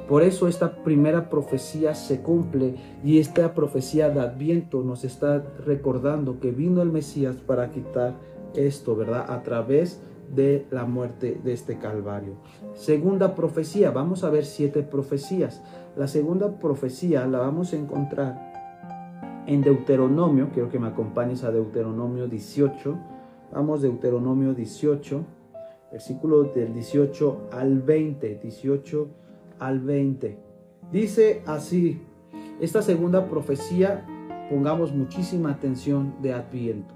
Por 0.07 0.21
eso 0.21 0.47
esta 0.47 0.83
primera 0.83 1.27
profecía 1.29 1.95
se 1.95 2.21
cumple 2.21 2.75
y 3.03 3.17
esta 3.17 3.55
profecía 3.55 4.11
de 4.11 4.19
Adviento 4.19 4.83
nos 4.83 5.03
está 5.03 5.43
recordando 5.65 6.39
que 6.39 6.51
vino 6.51 6.83
el 6.83 6.91
Mesías 6.91 7.37
para 7.37 7.71
quitar 7.71 8.13
esto, 8.57 8.95
¿verdad? 8.95 9.25
A 9.29 9.43
través 9.43 10.01
de 10.33 10.65
la 10.71 10.85
muerte 10.85 11.39
de 11.43 11.53
este 11.53 11.77
Calvario. 11.77 12.33
Segunda 12.73 13.35
profecía, 13.35 13.91
vamos 13.91 14.23
a 14.23 14.29
ver 14.29 14.45
siete 14.45 14.81
profecías. 14.81 15.61
La 15.95 16.07
segunda 16.07 16.59
profecía 16.59 17.25
la 17.27 17.39
vamos 17.39 17.73
a 17.73 17.77
encontrar 17.77 19.43
en 19.47 19.61
Deuteronomio, 19.61 20.49
quiero 20.51 20.69
que 20.69 20.79
me 20.79 20.87
acompañes 20.87 21.43
a 21.43 21.51
Deuteronomio 21.51 22.27
18. 22.27 22.97
Vamos, 23.51 23.83
Deuteronomio 23.83 24.53
18 24.53 25.23
versículo 25.91 26.43
del 26.43 26.73
18 26.73 27.49
al 27.53 27.81
20, 27.81 28.39
18 28.43 29.07
al 29.59 29.79
20. 29.79 30.37
Dice 30.91 31.41
así, 31.45 32.01
esta 32.59 32.81
segunda 32.81 33.29
profecía, 33.29 34.05
pongamos 34.49 34.93
muchísima 34.93 35.51
atención 35.51 36.15
de 36.21 36.33
Adviento. 36.33 36.94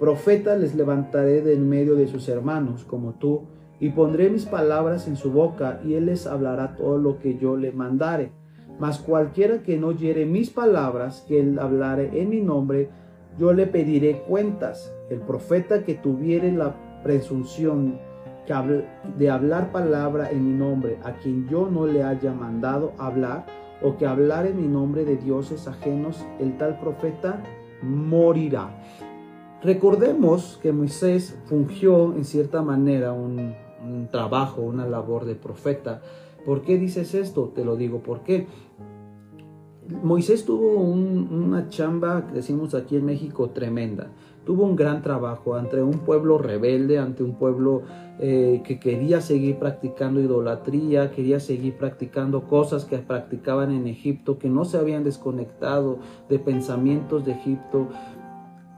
Profeta 0.00 0.56
les 0.56 0.74
levantaré 0.74 1.42
de 1.42 1.52
en 1.52 1.68
medio 1.68 1.94
de 1.94 2.08
sus 2.08 2.26
hermanos, 2.30 2.86
como 2.86 3.12
tú, 3.12 3.42
y 3.78 3.90
pondré 3.90 4.30
mis 4.30 4.46
palabras 4.46 5.06
en 5.06 5.16
su 5.16 5.30
boca, 5.30 5.82
y 5.84 5.92
él 5.92 6.06
les 6.06 6.26
hablará 6.26 6.74
todo 6.74 6.96
lo 6.96 7.18
que 7.18 7.36
yo 7.36 7.54
le 7.58 7.70
mandare. 7.70 8.32
Mas 8.78 8.98
cualquiera 8.98 9.62
que 9.62 9.76
no 9.76 9.88
oyere 9.88 10.24
mis 10.24 10.48
palabras, 10.48 11.22
que 11.28 11.40
él 11.40 11.58
hablare 11.58 12.18
en 12.18 12.30
mi 12.30 12.40
nombre, 12.40 12.88
yo 13.38 13.52
le 13.52 13.66
pediré 13.66 14.22
cuentas. 14.22 14.90
El 15.10 15.20
profeta 15.20 15.84
que 15.84 15.96
tuviere 15.96 16.50
la 16.50 16.74
presunción 17.02 17.98
de 19.18 19.30
hablar 19.30 19.70
palabra 19.70 20.30
en 20.30 20.46
mi 20.46 20.58
nombre 20.58 20.96
a 21.04 21.12
quien 21.18 21.46
yo 21.46 21.68
no 21.70 21.86
le 21.86 22.02
haya 22.02 22.32
mandado 22.32 22.94
hablar, 22.96 23.44
o 23.82 23.98
que 23.98 24.06
hablar 24.06 24.46
en 24.46 24.56
mi 24.56 24.66
nombre 24.66 25.04
de 25.04 25.18
dioses 25.18 25.68
ajenos, 25.68 26.26
el 26.38 26.56
tal 26.56 26.80
profeta 26.80 27.42
morirá. 27.82 28.70
Recordemos 29.62 30.58
que 30.62 30.72
Moisés 30.72 31.38
fungió 31.44 32.14
en 32.14 32.24
cierta 32.24 32.62
manera 32.62 33.12
un, 33.12 33.54
trabajo, 34.10 34.62
una 34.62 34.86
labor 34.86 35.24
de 35.24 35.34
profeta. 35.34 36.02
¿Por 36.44 36.62
qué 36.62 36.78
dices 36.78 37.14
esto? 37.14 37.52
Te 37.54 37.64
lo 37.64 37.76
digo, 37.76 38.00
¿por 38.00 38.22
qué? 38.22 38.46
Moisés 40.02 40.44
tuvo 40.44 40.80
una 40.80 41.68
chamba, 41.68 42.20
decimos 42.20 42.74
aquí 42.74 42.96
en 42.96 43.04
México, 43.04 43.50
tremenda 43.50 44.10
tuvo 44.44 44.64
un 44.64 44.74
gran 44.74 45.02
trabajo 45.02 45.54
ante 45.54 45.82
un 45.82 46.00
pueblo 46.00 46.38
rebelde, 46.38 46.98
ante 46.98 47.22
un 47.22 47.34
pueblo 47.34 47.82
eh, 48.18 48.62
que 48.64 48.80
quería 48.80 49.20
seguir 49.20 49.58
practicando 49.58 50.20
idolatría, 50.20 51.10
quería 51.10 51.40
seguir 51.40 51.76
practicando 51.76 52.48
cosas 52.48 52.84
que 52.84 52.98
practicaban 52.98 53.70
en 53.70 53.86
Egipto, 53.86 54.38
que 54.38 54.48
no 54.48 54.64
se 54.64 54.78
habían 54.78 55.04
desconectado 55.04 55.98
de 56.28 56.38
pensamientos 56.38 57.24
de 57.24 57.32
Egipto 57.32 57.88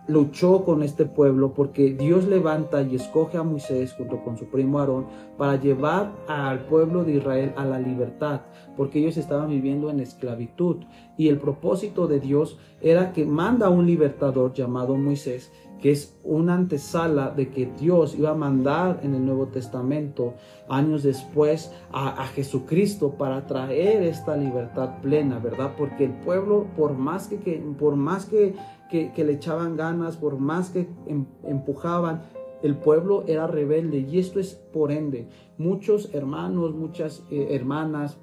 luchó 0.08 0.64
con 0.64 0.82
este 0.82 1.04
pueblo 1.04 1.54
porque 1.54 1.94
Dios 1.94 2.26
levanta 2.26 2.82
y 2.82 2.96
escoge 2.96 3.38
a 3.38 3.42
Moisés 3.42 3.92
junto 3.92 4.22
con 4.24 4.36
su 4.36 4.46
primo 4.46 4.80
Aarón 4.80 5.06
para 5.38 5.56
llevar 5.56 6.12
al 6.26 6.66
pueblo 6.66 7.04
de 7.04 7.14
Israel 7.14 7.52
a 7.56 7.64
la 7.64 7.78
libertad, 7.78 8.42
porque 8.76 8.98
ellos 8.98 9.16
estaban 9.16 9.48
viviendo 9.48 9.90
en 9.90 10.00
esclavitud. 10.00 10.78
Y 11.16 11.28
el 11.28 11.38
propósito 11.38 12.08
de 12.08 12.20
Dios 12.20 12.58
era 12.80 13.12
que 13.12 13.24
manda 13.24 13.66
a 13.66 13.70
un 13.70 13.86
libertador 13.86 14.52
llamado 14.52 14.96
Moisés, 14.96 15.52
que 15.80 15.90
es 15.90 16.16
una 16.22 16.54
antesala 16.54 17.30
de 17.30 17.50
que 17.50 17.68
Dios 17.78 18.14
iba 18.16 18.30
a 18.30 18.34
mandar 18.34 19.00
en 19.02 19.14
el 19.14 19.26
Nuevo 19.26 19.48
Testamento 19.48 20.34
años 20.68 21.02
después 21.02 21.72
a, 21.92 22.24
Jesucristo 22.28 23.14
para 23.18 23.46
traer 23.46 24.04
esta 24.04 24.36
libertad 24.36 25.00
plena, 25.02 25.40
¿verdad? 25.40 25.72
Porque 25.76 26.04
el 26.04 26.12
pueblo, 26.12 26.66
por 26.76 26.94
más 26.96 27.26
que 27.26 27.36
por 27.78 27.96
más 27.96 28.26
que 28.26 28.54
que, 28.92 29.24
le 29.24 29.32
echaban 29.32 29.76
ganas, 29.76 30.18
por 30.18 30.38
más 30.38 30.68
que 30.68 30.86
em, 31.06 31.24
empujaban, 31.44 32.22
el 32.62 32.76
pueblo 32.76 33.24
era 33.26 33.46
rebelde 33.46 34.00
y 34.00 34.18
esto 34.18 34.38
es 34.38 34.54
por 34.54 34.92
ende. 34.92 35.26
Muchos 35.56 36.14
hermanos, 36.14 36.74
muchas 36.74 37.24
eh, 37.30 37.48
hermanas, 37.50 38.18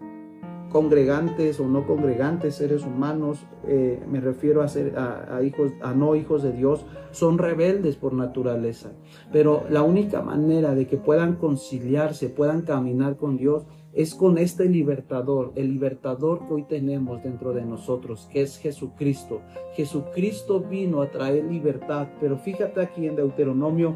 congregantes 0.71 1.59
o 1.59 1.67
no 1.67 1.88
congregantes, 1.88 2.55
seres 2.55 2.85
humanos, 2.85 3.39
eh, 3.67 3.99
me 4.07 4.21
refiero 4.21 4.61
a, 4.61 4.67
ser, 4.67 4.95
a, 4.97 5.41
hijos, 5.43 5.71
a 5.81 5.93
no 5.93 6.15
hijos 6.15 6.43
de 6.43 6.51
Dios, 6.51 6.85
son 7.09 7.39
rebeldes 7.39 7.95
por 7.95 8.13
naturaleza. 8.13 8.91
Pero 9.31 9.63
la 9.69 9.81
única 9.81 10.21
manera 10.21 10.75
de 10.75 10.85
que 10.85 10.97
puedan 10.97 11.38
conciliarse, 11.38 12.29
puedan 12.29 12.61
caminar 12.61 13.17
con 13.17 13.38
Dios, 13.38 13.65
es 13.93 14.13
con 14.15 14.38
este 14.38 14.65
libertador, 14.65 15.51
el 15.55 15.74
libertador 15.74 16.48
que 16.48 16.53
hoy 16.53 16.63
tenemos 16.63 17.24
dentro 17.24 17.53
de 17.53 17.65
nosotros, 17.65 18.27
que 18.31 18.41
es 18.41 18.58
Jesucristo. 18.58 19.41
Jesucristo 19.74 20.60
vino 20.62 21.01
a 21.01 21.12
traer 21.12 21.46
libertad, 21.46 22.08
pero 22.19 22.38
fíjate 22.38 22.81
aquí 22.81 23.08
en 23.08 23.15
Deuteronomio 23.15 23.96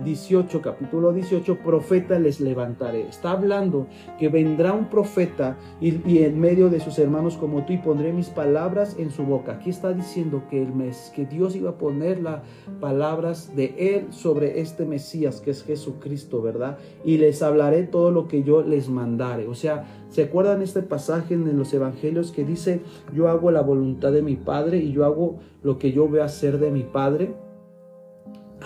18, 0.00 0.60
capítulo 0.60 1.12
18, 1.12 1.58
profeta 1.58 2.18
les 2.18 2.40
levantaré. 2.40 3.08
Está 3.08 3.32
hablando 3.32 3.86
que 4.18 4.28
vendrá 4.28 4.72
un 4.72 4.86
profeta 4.86 5.56
y, 5.80 6.18
en 6.18 6.40
medio 6.40 6.68
de 6.68 6.80
sus 6.80 6.98
hermanos 6.98 7.36
como 7.36 7.64
tú 7.64 7.72
y 7.72 7.78
pondré 7.78 8.12
mis 8.12 8.28
palabras 8.28 8.96
en 8.98 9.10
su 9.10 9.24
boca. 9.24 9.52
Aquí 9.52 9.70
está 9.70 9.92
diciendo 9.92 10.42
que, 10.50 10.62
el 10.62 10.74
mes, 10.74 11.12
que 11.14 11.26
Dios 11.26 11.54
iba 11.54 11.70
a 11.70 11.78
poner 11.78 12.20
las 12.20 12.42
palabras 12.80 13.54
de 13.54 13.74
él 13.78 14.12
sobre 14.12 14.60
este 14.60 14.84
Mesías 14.84 15.40
que 15.40 15.50
es 15.50 15.62
Jesucristo, 15.62 16.42
¿verdad? 16.42 16.78
Y 17.04 17.18
les 17.18 17.42
hablaré 17.42 17.84
todo 17.84 18.10
lo 18.10 18.26
que 18.26 18.42
yo 18.42 18.62
les 18.62 18.88
mandare. 18.88 19.46
O 19.46 19.54
sea, 19.54 19.84
¿se 20.08 20.24
acuerdan 20.24 20.62
este 20.62 20.82
pasaje 20.82 21.34
en 21.34 21.56
los 21.56 21.72
evangelios 21.72 22.32
que 22.32 22.44
dice, 22.44 22.80
yo 23.12 23.28
hago 23.28 23.50
la 23.50 23.62
voluntad 23.62 24.12
de 24.12 24.22
mi 24.22 24.36
Padre 24.36 24.78
y 24.78 24.92
yo 24.92 25.04
hago 25.04 25.38
lo 25.62 25.78
que 25.78 25.92
yo 25.92 26.08
veo 26.08 26.24
hacer 26.24 26.58
de 26.58 26.70
mi 26.70 26.82
Padre? 26.82 27.34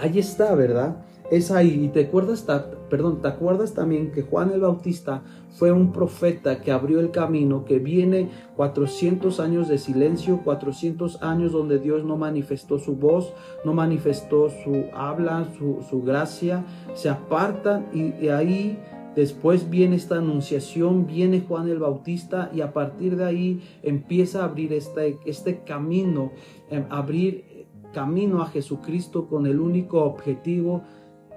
Ahí 0.00 0.18
está, 0.18 0.54
¿verdad? 0.54 1.04
Es 1.30 1.50
ahí. 1.50 1.85
Y 1.85 1.88
te 1.88 2.06
acuerdas, 2.06 2.47
perdón, 2.88 3.20
te 3.20 3.28
acuerdas 3.28 3.75
también 3.75 4.12
que 4.12 4.23
Juan 4.23 4.50
el 4.52 4.61
Bautista 4.61 5.23
fue 5.50 5.73
un 5.73 5.92
profeta 5.92 6.61
que 6.61 6.73
abrió 6.73 7.00
el 7.00 7.11
camino, 7.11 7.64
que 7.64 7.78
viene 7.78 8.30
400 8.56 9.40
años 9.40 9.68
de 9.68 9.78
silencio, 9.78 10.40
400 10.44 11.23
años 11.23 11.52
donde 11.52 11.78
Dios 11.78 12.04
no 12.04 12.16
manifestó 12.16 12.78
su 12.78 12.97
voz, 12.97 13.32
no 13.64 13.75
manifestó 13.75 14.49
su 14.50 14.85
habla, 14.94 15.49
su, 15.58 16.02
gracia, 16.02 16.64
se 16.94 17.08
apartan 17.08 17.88
y 17.92 18.11
de 18.11 18.32
ahí 18.32 18.78
Después 19.16 19.68
viene 19.68 19.97
esta 19.97 20.18
anunciación, 20.18 21.08
viene 21.08 21.40
Juan 21.40 21.68
el 21.68 21.80
Bautista 21.80 22.52
y 22.54 22.61
a 22.61 22.73
partir 22.73 23.16
de 23.16 23.25
ahí 23.25 23.61
empieza 23.82 24.42
a 24.42 24.44
abrir 24.44 24.73
este, 24.73 25.18
este 25.25 25.64
camino, 25.64 26.30
em, 26.70 26.85
abrir 26.88 27.66
camino 27.92 28.42
a 28.42 28.47
Jesucristo 28.47 29.26
con 29.26 29.47
el 29.47 29.58
único 29.58 30.04
objetivo 30.04 30.82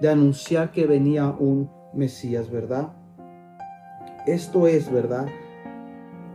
de 0.02 0.08
anunciar 0.08 0.72
que 0.72 0.84
venía 0.84 1.28
un 1.28 1.70
Mesías, 1.94 2.50
¿verdad? 2.50 2.88
Esto 4.26 4.66
es, 4.66 4.90
¿verdad? 4.90 5.26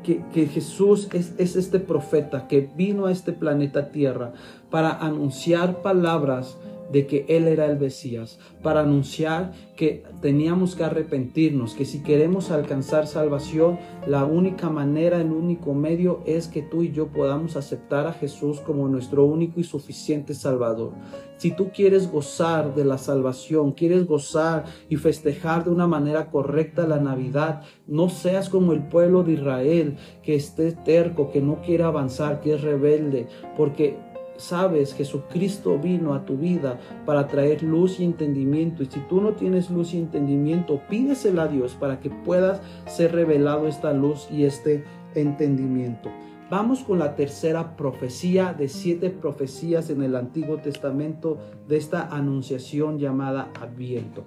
Que, 0.03 0.47
Jesús 0.47 1.09
es, 1.11 1.33
es 1.37 1.57
este 1.57 1.81
profeta 1.81 2.47
que 2.47 2.61
vino 2.61 3.07
a 3.07 3.11
este 3.11 3.33
planeta 3.33 3.91
Tierra 3.91 4.31
para 4.69 4.91
anunciar 4.91 5.81
palabras 5.81 6.57
de 6.91 7.05
que 7.05 7.25
Él 7.27 7.47
era 7.47 7.65
el 7.65 7.79
Mesías, 7.79 8.39
para 8.63 8.81
anunciar 8.81 9.51
que 9.75 10.03
teníamos 10.21 10.75
que 10.75 10.83
arrepentirnos, 10.83 11.73
que 11.73 11.85
si 11.85 12.01
queremos 12.01 12.51
alcanzar 12.51 13.07
salvación, 13.07 13.79
la 14.07 14.25
única 14.25 14.69
manera, 14.69 15.21
el 15.21 15.31
único 15.31 15.73
medio 15.73 16.21
es 16.25 16.47
que 16.47 16.61
tú 16.61 16.83
y 16.83 16.91
yo 16.91 17.07
podamos 17.07 17.55
aceptar 17.55 18.07
a 18.07 18.13
Jesús 18.13 18.59
como 18.59 18.87
nuestro 18.87 19.25
único 19.25 19.59
y 19.59 19.63
suficiente 19.63 20.33
Salvador. 20.33 20.93
Si 21.37 21.51
tú 21.51 21.69
quieres 21.71 22.11
gozar 22.11 22.73
de 22.73 22.83
la 22.83 22.97
salvación, 22.97 23.71
quieres 23.73 24.07
gozar 24.07 24.65
y 24.89 24.95
festejar 24.95 25.65
de 25.65 25.69
una 25.69 25.85
manera 25.85 26.31
correcta 26.31 26.87
la 26.87 26.99
Navidad, 26.99 27.61
no 27.85 28.09
seas 28.09 28.49
como 28.49 28.73
el 28.73 28.87
pueblo 28.87 29.23
de 29.23 29.33
Israel, 29.33 29.97
que 30.23 30.33
esté 30.33 30.71
terco, 30.71 31.29
que 31.29 31.41
no 31.41 31.61
quiere 31.61 31.83
avanzar, 31.83 32.41
que 32.41 32.55
es 32.55 32.61
rebelde, 32.61 33.27
porque 33.55 33.97
sabes, 34.37 34.93
Jesucristo 34.93 35.77
vino 35.77 36.13
a 36.13 36.25
tu 36.25 36.37
vida 36.37 36.79
para 37.05 37.27
traer 37.27 37.63
luz 37.63 37.99
y 37.99 38.05
entendimiento. 38.05 38.83
Y 38.83 38.85
si 38.87 38.99
tú 39.01 39.21
no 39.21 39.33
tienes 39.33 39.69
luz 39.69 39.93
y 39.93 39.99
entendimiento, 39.99 40.81
pídesela 40.89 41.43
a 41.43 41.47
Dios 41.47 41.73
para 41.73 41.99
que 41.99 42.09
puedas 42.09 42.61
ser 42.87 43.13
revelado 43.13 43.67
esta 43.67 43.93
luz 43.93 44.27
y 44.31 44.45
este 44.45 44.83
entendimiento. 45.15 46.09
Vamos 46.49 46.79
con 46.79 46.99
la 46.99 47.15
tercera 47.15 47.75
profecía 47.75 48.53
de 48.53 48.69
siete 48.69 49.09
profecías 49.09 49.89
en 49.89 50.01
el 50.01 50.15
Antiguo 50.15 50.57
Testamento 50.57 51.37
de 51.67 51.75
esta 51.75 52.07
anunciación 52.07 52.99
llamada 52.99 53.51
Adviento. 53.59 54.23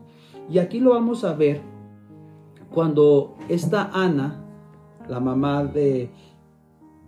Y 0.51 0.59
aquí 0.59 0.81
lo 0.81 0.91
vamos 0.91 1.25
a 1.25 1.33
ver 1.33 1.63
cuando 2.71 3.37
esta 3.49 3.91
Ana, 3.95 4.45
la 5.09 5.19
mamá 5.19 5.65
de, 5.65 6.11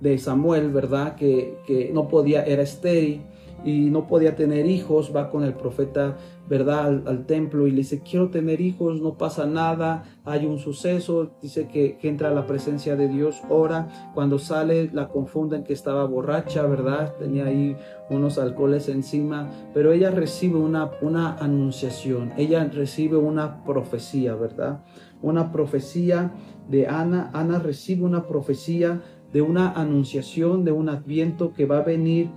de 0.03 0.19
Samuel, 0.19 0.71
¿verdad? 0.71 1.15
Que, 1.15 1.59
que 1.65 1.91
no 1.95 2.09
podía, 2.09 2.43
era 2.45 2.63
estéril 2.63 3.23
y 3.65 3.91
no 3.91 4.09
podía 4.09 4.35
tener 4.35 4.67
hijos, 4.67 5.13
va 5.15 5.31
con 5.31 5.45
el 5.45 5.55
profeta, 5.55 6.17
¿verdad? 6.49 7.03
Al, 7.07 7.27
templo 7.27 7.69
y 7.69 7.71
le 7.71 7.79
dice, 7.79 8.01
quiero 8.01 8.29
tener 8.29 8.61
hijos, 8.61 9.01
no 9.01 9.17
pasa 9.17 9.47
nada, 9.47 10.03
hay 10.25 10.47
un 10.47 10.59
suceso, 10.59 11.31
dice 11.41 11.69
que, 11.69 11.99
entra 12.03 12.31
a 12.31 12.35
la 12.35 12.47
presencia 12.47 12.97
de 12.97 13.07
Dios, 13.07 13.41
ora, 13.49 14.11
cuando 14.15 14.41
sale 14.41 14.91
la 14.93 15.09
confunden 15.09 15.63
que 15.63 15.73
estaba 15.73 16.05
borracha, 16.05 16.67
¿verdad? 16.67 17.15
Tenía 17.19 17.47
ahí 17.47 17.77
unos 18.11 18.39
alcoholes 18.39 18.89
encima, 18.89 19.49
pero 19.73 19.93
ella 19.93 20.11
recibe 20.11 20.59
una, 20.59 20.91
una 21.01 21.37
anunciación, 21.37 22.33
ella 22.37 22.65
recibe 22.65 23.17
una 23.17 23.65
profecía, 23.65 24.35
¿verdad? 24.35 24.83
Una 25.23 25.53
profecía 25.53 26.33
de 26.69 26.89
Ana, 26.89 27.31
Ana 27.33 27.61
recibe 27.61 28.03
una 28.05 28.27
profecía 28.27 29.03
de 29.33 29.43
una 29.43 29.73
anunciación, 29.73 30.65
de 30.65 30.73
un 30.73 30.89
adviento 30.89 31.53
que 31.53 31.67
va 31.67 31.79
a 31.79 31.83
venir 31.83 32.31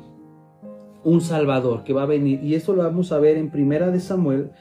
un 1.06 1.22
Salvador 1.22 1.84
que 1.84 1.94
va 1.94 2.04
a 2.04 2.08
venir. 2.08 2.44
Y 2.44 2.56
eso 2.56 2.74
lo 2.74 2.84
vamos 2.84 3.12
a 3.12 3.20
ver 3.20 3.38
en 3.38 3.52
Primera 3.52 3.92
de 3.92 4.00
Samuel. 4.00 4.52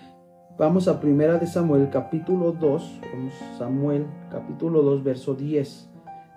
Vamos 0.59 0.87
a 0.89 1.01
Primera 1.01 1.39
de 1.39 1.47
Samuel 1.47 1.89
capítulo 1.91 2.53
2. 2.53 3.01
Vamos 3.13 3.33
Samuel 3.59 4.07
capítulo 4.31 4.83
2 4.83 5.03
verso 5.03 5.35
10. 5.35 5.91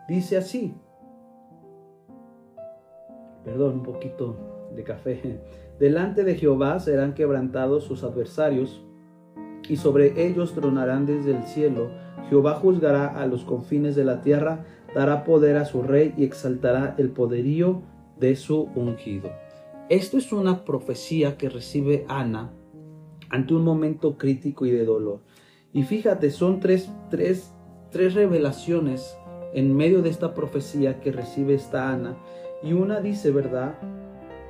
Dice 0.08 0.38
así. 0.38 0.74
Perdón, 3.44 3.75
un 3.75 3.84
poquito 3.84 4.38
de 4.74 4.84
café. 4.84 5.42
Delante 5.80 6.24
de 6.24 6.36
Jehová 6.36 6.80
serán 6.80 7.13
quebrantados 7.13 7.84
sus 7.84 8.04
adversarios 8.04 8.82
y 9.68 9.75
sobre 9.75 10.25
ellos 10.25 10.54
tronarán 10.54 11.06
desde 11.06 11.36
el 11.36 11.44
cielo. 11.44 11.89
Jehová 12.30 12.56
juzgará 12.56 13.08
a 13.08 13.25
los 13.25 13.44
confines 13.44 13.96
de 13.96 14.06
la 14.06 14.22
tierra, 14.22 14.66
dará 14.94 15.24
poder 15.24 15.58
a 15.58 15.65
su 15.65 15.84
rey 15.84 16.13
y 16.17 16.24
exaltará 16.24 16.96
el 16.98 17.10
poderío 17.10 17.82
de 18.20 18.36
su 18.36 18.70
ungido. 18.75 19.29
Esto 19.89 20.17
es 20.17 20.34
una 20.34 20.65
profecía 20.65 21.38
que 21.38 21.50
recibe 21.50 22.06
Ana 22.08 22.51
ante 23.29 23.53
un 23.53 23.63
momento 23.63 24.17
crítico 24.17 24.65
y 24.65 24.72
de 24.72 24.86
dolor. 24.86 25.20
Y 25.74 25.84
fíjate, 25.84 26.32
son 26.32 26.60
tres, 26.60 26.91
tres, 27.10 27.53
tres 27.91 28.13
revelaciones 28.13 29.17
en 29.53 29.75
medio 29.75 30.01
de 30.01 30.10
esta 30.10 30.34
profecía 30.34 31.00
que 31.00 31.12
recibe 31.12 31.53
esta 31.53 31.91
Ana. 31.91 32.17
Y 32.63 32.74
una 32.74 33.00
dice, 33.00 33.32
¿verdad? 33.32 33.75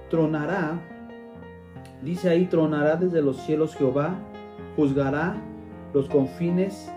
Tronará, 0.10 0.82
dice 2.02 2.30
ahí, 2.30 2.46
tronará 2.46 2.96
desde 2.96 3.22
los 3.22 3.38
cielos 3.38 3.76
Jehová, 3.76 4.20
juzgará 4.76 5.36
los 5.94 6.08
confines 6.08 6.90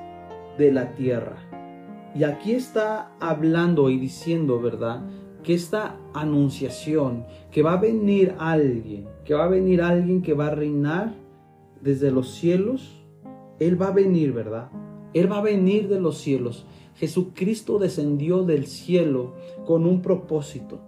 de 0.59 0.73
la 0.73 0.93
tierra. 0.95 1.50
Y 2.15 2.25
aquí 2.25 2.53
está 2.53 3.13
hablando 3.21 3.89
y 3.91 3.99
diciendo, 3.99 4.61
¿verdad? 4.61 5.03
que 5.43 5.55
esta 5.55 5.97
anunciación, 6.13 7.25
que 7.51 7.63
va 7.63 7.75
a 7.75 7.81
venir 7.81 8.35
alguien, 8.39 9.09
que 9.25 9.35
va 9.35 9.45
a 9.45 9.49
venir 9.49 9.83
alguien 9.83 10.23
que 10.23 10.35
va 10.35 10.49
a 10.49 10.55
reinar 10.55 11.15
desde 11.81 12.11
los 12.11 12.31
cielos, 12.31 13.03
Él 13.59 13.81
va 13.81 13.89
a 13.89 13.93
venir, 13.93 14.33
¿verdad? 14.33 14.71
Él 15.15 15.31
va 15.31 15.39
a 15.39 15.43
venir 15.43 15.89
de 15.89 16.01
los 16.01 16.19
cielos. 16.19 16.67
Jesucristo 16.97 17.79
descendió 17.79 18.43
del 18.43 18.67
cielo 18.67 19.35
con 19.67 19.87
un 19.87 20.03
propósito, 20.03 20.81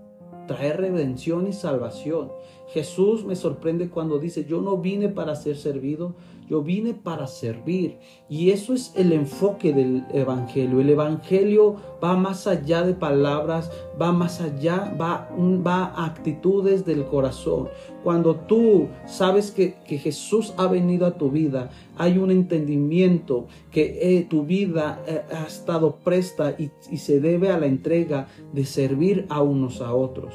traer 0.46 0.78
redención 0.78 1.46
y 1.46 1.52
salvación. 1.52 2.30
Jesús 2.68 3.24
me 3.24 3.36
sorprende 3.36 3.88
cuando 3.88 4.18
dice, 4.18 4.44
yo 4.44 4.60
no 4.60 4.78
vine 4.78 5.08
para 5.08 5.34
ser 5.34 5.56
servido, 5.56 6.14
yo 6.52 6.62
vine 6.62 6.92
para 6.92 7.26
servir. 7.26 7.96
Y 8.28 8.50
eso 8.50 8.74
es 8.74 8.92
el 8.94 9.14
enfoque 9.14 9.72
del 9.72 10.04
Evangelio. 10.12 10.82
El 10.82 10.90
Evangelio 10.90 11.76
va 12.04 12.14
más 12.14 12.46
allá 12.46 12.82
de 12.82 12.92
palabras, 12.92 13.70
va 14.00 14.12
más 14.12 14.42
allá, 14.42 14.94
va, 15.00 15.30
va 15.66 15.84
a 15.84 16.04
actitudes 16.04 16.84
del 16.84 17.06
corazón. 17.06 17.70
Cuando 18.04 18.36
tú 18.36 18.88
sabes 19.06 19.50
que, 19.50 19.76
Jesús 19.86 20.52
ha 20.58 20.66
venido 20.66 21.06
a 21.06 21.16
tu 21.16 21.30
vida, 21.30 21.70
hay 21.96 22.18
un 22.18 22.30
entendimiento 22.30 23.46
que 23.70 24.18
eh, 24.18 24.26
tu 24.28 24.44
vida 24.44 25.02
eh, 25.06 25.22
ha 25.34 25.46
estado 25.46 25.96
presta 26.04 26.54
y, 26.58 26.70
y 26.90 26.98
se 26.98 27.18
debe 27.18 27.50
a 27.50 27.58
la 27.58 27.64
entrega 27.64 28.28
de 28.52 28.66
servir 28.66 29.24
a 29.30 29.40
unos 29.40 29.80
a 29.80 29.94
otros. 29.94 30.34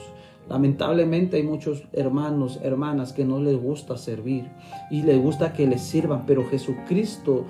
Lamentablemente 0.49 1.37
hay 1.37 1.43
muchos 1.43 1.83
hermanos, 1.91 2.59
hermanas 2.63 3.11
que 3.13 3.25
no 3.25 3.39
les 3.39 3.61
gusta 3.61 3.97
servir 3.97 4.49
y 4.89 5.03
les 5.03 5.21
gusta 5.21 5.53
que 5.53 5.67
les 5.67 5.81
sirvan, 5.81 6.25
pero 6.25 6.45
Jesucristo 6.45 7.45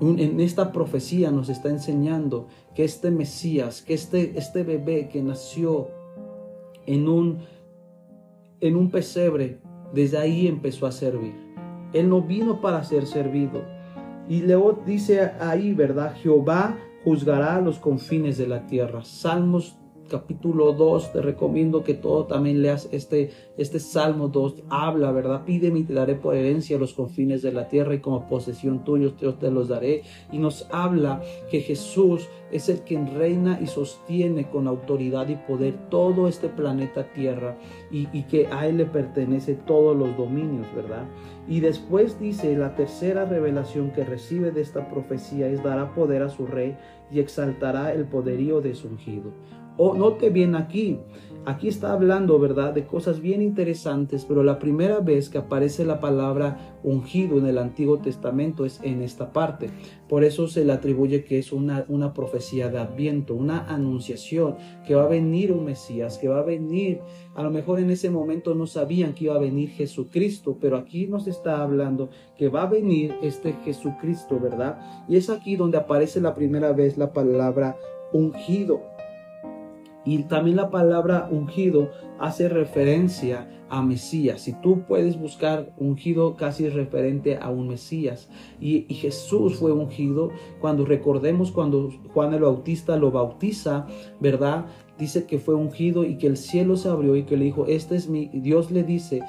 en 0.00 0.40
esta 0.40 0.72
profecía 0.72 1.30
nos 1.30 1.48
está 1.48 1.68
enseñando 1.68 2.48
que 2.74 2.84
este 2.84 3.10
Mesías, 3.10 3.82
que 3.82 3.94
este, 3.94 4.36
este 4.36 4.64
bebé 4.64 5.08
que 5.08 5.22
nació 5.22 5.88
en 6.86 7.08
un, 7.08 7.38
en 8.60 8.76
un 8.76 8.90
pesebre, 8.90 9.60
desde 9.94 10.18
ahí 10.18 10.48
empezó 10.48 10.86
a 10.86 10.92
servir. 10.92 11.34
Él 11.92 12.08
no 12.08 12.22
vino 12.22 12.60
para 12.60 12.82
ser 12.82 13.06
servido. 13.06 13.62
Y 14.28 14.40
luego 14.42 14.82
dice 14.84 15.32
ahí, 15.40 15.72
¿verdad? 15.72 16.14
Jehová 16.16 16.76
juzgará 17.04 17.60
los 17.60 17.78
confines 17.78 18.38
de 18.38 18.48
la 18.48 18.66
tierra. 18.66 19.04
Salmos 19.04 19.78
capítulo 20.12 20.74
2, 20.74 21.14
te 21.14 21.22
recomiendo 21.22 21.82
que 21.82 21.94
todo 21.94 22.26
también 22.26 22.60
leas 22.60 22.86
este, 22.92 23.30
este 23.56 23.80
Salmo 23.80 24.28
2, 24.28 24.64
habla, 24.68 25.10
¿verdad? 25.10 25.46
Pídeme 25.46 25.80
y 25.80 25.84
te 25.84 25.94
daré 25.94 26.16
por 26.16 26.36
herencia 26.36 26.78
los 26.78 26.92
confines 26.92 27.40
de 27.40 27.50
la 27.50 27.68
tierra 27.68 27.94
y 27.94 28.00
como 28.00 28.28
posesión 28.28 28.84
tuya 28.84 29.10
yo 29.18 29.34
te 29.34 29.50
los 29.50 29.68
daré. 29.68 30.02
Y 30.30 30.38
nos 30.38 30.68
habla 30.70 31.22
que 31.50 31.62
Jesús 31.62 32.28
es 32.50 32.68
el 32.68 32.80
quien 32.80 33.18
reina 33.18 33.58
y 33.62 33.66
sostiene 33.66 34.50
con 34.50 34.68
autoridad 34.68 35.28
y 35.28 35.36
poder 35.36 35.88
todo 35.88 36.28
este 36.28 36.48
planeta 36.48 37.10
Tierra 37.14 37.56
y, 37.90 38.06
y 38.12 38.24
que 38.24 38.48
a 38.48 38.66
Él 38.66 38.76
le 38.76 38.84
pertenece 38.84 39.54
todos 39.54 39.96
los 39.96 40.14
dominios, 40.18 40.66
¿verdad? 40.76 41.06
Y 41.48 41.60
después 41.60 42.20
dice, 42.20 42.54
la 42.56 42.76
tercera 42.76 43.24
revelación 43.24 43.90
que 43.92 44.04
recibe 44.04 44.50
de 44.50 44.60
esta 44.60 44.90
profecía 44.90 45.48
es 45.48 45.62
dará 45.62 45.94
poder 45.94 46.22
a 46.22 46.28
su 46.28 46.46
rey 46.46 46.76
y 47.10 47.20
exaltará 47.20 47.92
el 47.94 48.04
poderío 48.04 48.60
de 48.60 48.74
su 48.74 48.88
ungido. 48.88 49.32
Oh, 49.78 49.94
note 49.94 50.28
bien 50.28 50.54
aquí, 50.54 50.98
aquí 51.46 51.66
está 51.66 51.94
hablando, 51.94 52.38
¿verdad?, 52.38 52.74
de 52.74 52.84
cosas 52.84 53.20
bien 53.20 53.40
interesantes, 53.40 54.26
pero 54.26 54.42
la 54.42 54.58
primera 54.58 55.00
vez 55.00 55.30
que 55.30 55.38
aparece 55.38 55.86
la 55.86 55.98
palabra 55.98 56.78
ungido 56.82 57.38
en 57.38 57.46
el 57.46 57.56
Antiguo 57.56 57.98
Testamento 57.98 58.66
es 58.66 58.80
en 58.82 59.00
esta 59.00 59.32
parte. 59.32 59.70
Por 60.10 60.24
eso 60.24 60.46
se 60.46 60.66
le 60.66 60.72
atribuye 60.72 61.24
que 61.24 61.38
es 61.38 61.52
una, 61.52 61.86
una 61.88 62.12
profecía 62.12 62.68
de 62.68 62.78
adviento, 62.78 63.34
una 63.34 63.66
anunciación, 63.66 64.56
que 64.86 64.94
va 64.94 65.04
a 65.04 65.08
venir 65.08 65.52
un 65.52 65.64
Mesías, 65.64 66.18
que 66.18 66.28
va 66.28 66.40
a 66.40 66.44
venir, 66.44 67.00
a 67.34 67.42
lo 67.42 67.50
mejor 67.50 67.80
en 67.80 67.90
ese 67.90 68.10
momento 68.10 68.54
no 68.54 68.66
sabían 68.66 69.14
que 69.14 69.24
iba 69.24 69.36
a 69.36 69.40
venir 69.40 69.70
Jesucristo, 69.70 70.58
pero 70.60 70.76
aquí 70.76 71.06
nos 71.06 71.26
está 71.26 71.62
hablando 71.62 72.10
que 72.36 72.50
va 72.50 72.64
a 72.64 72.66
venir 72.66 73.14
este 73.22 73.54
Jesucristo, 73.64 74.38
¿verdad? 74.38 75.06
Y 75.08 75.16
es 75.16 75.30
aquí 75.30 75.56
donde 75.56 75.78
aparece 75.78 76.20
la 76.20 76.34
primera 76.34 76.72
vez 76.72 76.98
la 76.98 77.12
palabra 77.14 77.76
ungido. 78.12 78.91
Y 80.04 80.24
también 80.24 80.56
la 80.56 80.70
palabra 80.70 81.28
ungido 81.30 81.90
hace 82.18 82.48
referencia 82.48 83.48
a 83.72 83.82
Mesías. 83.82 84.42
Si 84.42 84.52
tú 84.52 84.82
puedes 84.86 85.18
buscar 85.18 85.72
ungido 85.78 86.36
casi 86.36 86.68
referente 86.68 87.38
a 87.38 87.48
un 87.48 87.68
Mesías. 87.68 88.28
Y, 88.60 88.84
y, 88.86 88.94
Jesús 88.94 89.56
fue 89.56 89.72
ungido 89.72 90.30
cuando 90.60 90.84
recordemos 90.84 91.50
cuando 91.50 91.90
Juan 92.12 92.34
el 92.34 92.42
Bautista 92.42 92.96
lo 92.96 93.10
bautiza, 93.10 93.86
¿verdad? 94.20 94.66
Dice 94.98 95.24
que 95.24 95.38
fue 95.38 95.54
ungido 95.54 96.04
y 96.04 96.18
que 96.18 96.26
el 96.26 96.36
cielo 96.36 96.76
se 96.76 96.90
abrió 96.90 97.16
y 97.16 97.22
que 97.22 97.38
le 97.38 97.46
dijo, 97.46 97.66
este 97.66 97.96
es 97.96 98.08
mi, 98.08 98.28
Dios 98.34 98.70
le 98.70 98.82
dice, 98.82 99.22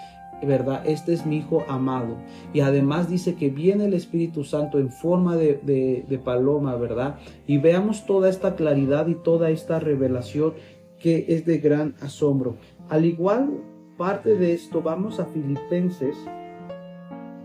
¿verdad? 0.45 0.83
Este 0.85 1.13
es 1.13 1.25
mi 1.25 1.37
Hijo 1.37 1.63
amado. 1.67 2.17
Y 2.53 2.61
además 2.61 3.09
dice 3.09 3.35
que 3.35 3.49
viene 3.49 3.85
el 3.85 3.93
Espíritu 3.93 4.43
Santo 4.43 4.79
en 4.79 4.89
forma 4.89 5.35
de, 5.35 6.21
paloma, 6.23 6.75
¿verdad? 6.75 7.17
Y 7.47 7.57
veamos 7.57 8.05
toda 8.05 8.29
esta 8.29 8.55
claridad 8.55 9.07
y 9.07 9.15
toda 9.15 9.49
esta 9.49 9.79
revelación 9.79 10.53
que 10.99 11.25
es 11.29 11.45
de 11.45 11.57
gran 11.57 11.95
asombro. 12.01 12.55
Al 12.89 13.05
igual 13.05 13.49
parte 13.97 14.35
de 14.35 14.53
esto, 14.53 14.81
vamos 14.81 15.19
a 15.19 15.25
Filipenses. 15.25 16.17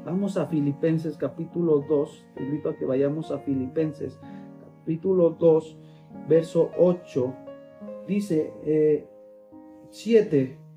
Vamos 0.04 0.36
a 0.36 0.46
Filipenses 0.46 1.16
capítulo 1.16 1.84
2. 1.88 2.26
Te 2.34 2.42
invito 2.44 2.70
a 2.70 2.76
que 2.76 2.84
vayamos 2.84 3.30
a 3.30 3.38
Filipenses 3.38 4.18
capítulo 4.60 5.30
2, 5.30 5.76
verso 6.28 6.70
8. 6.78 7.34
Dice 8.06 8.52
7. 9.90 10.67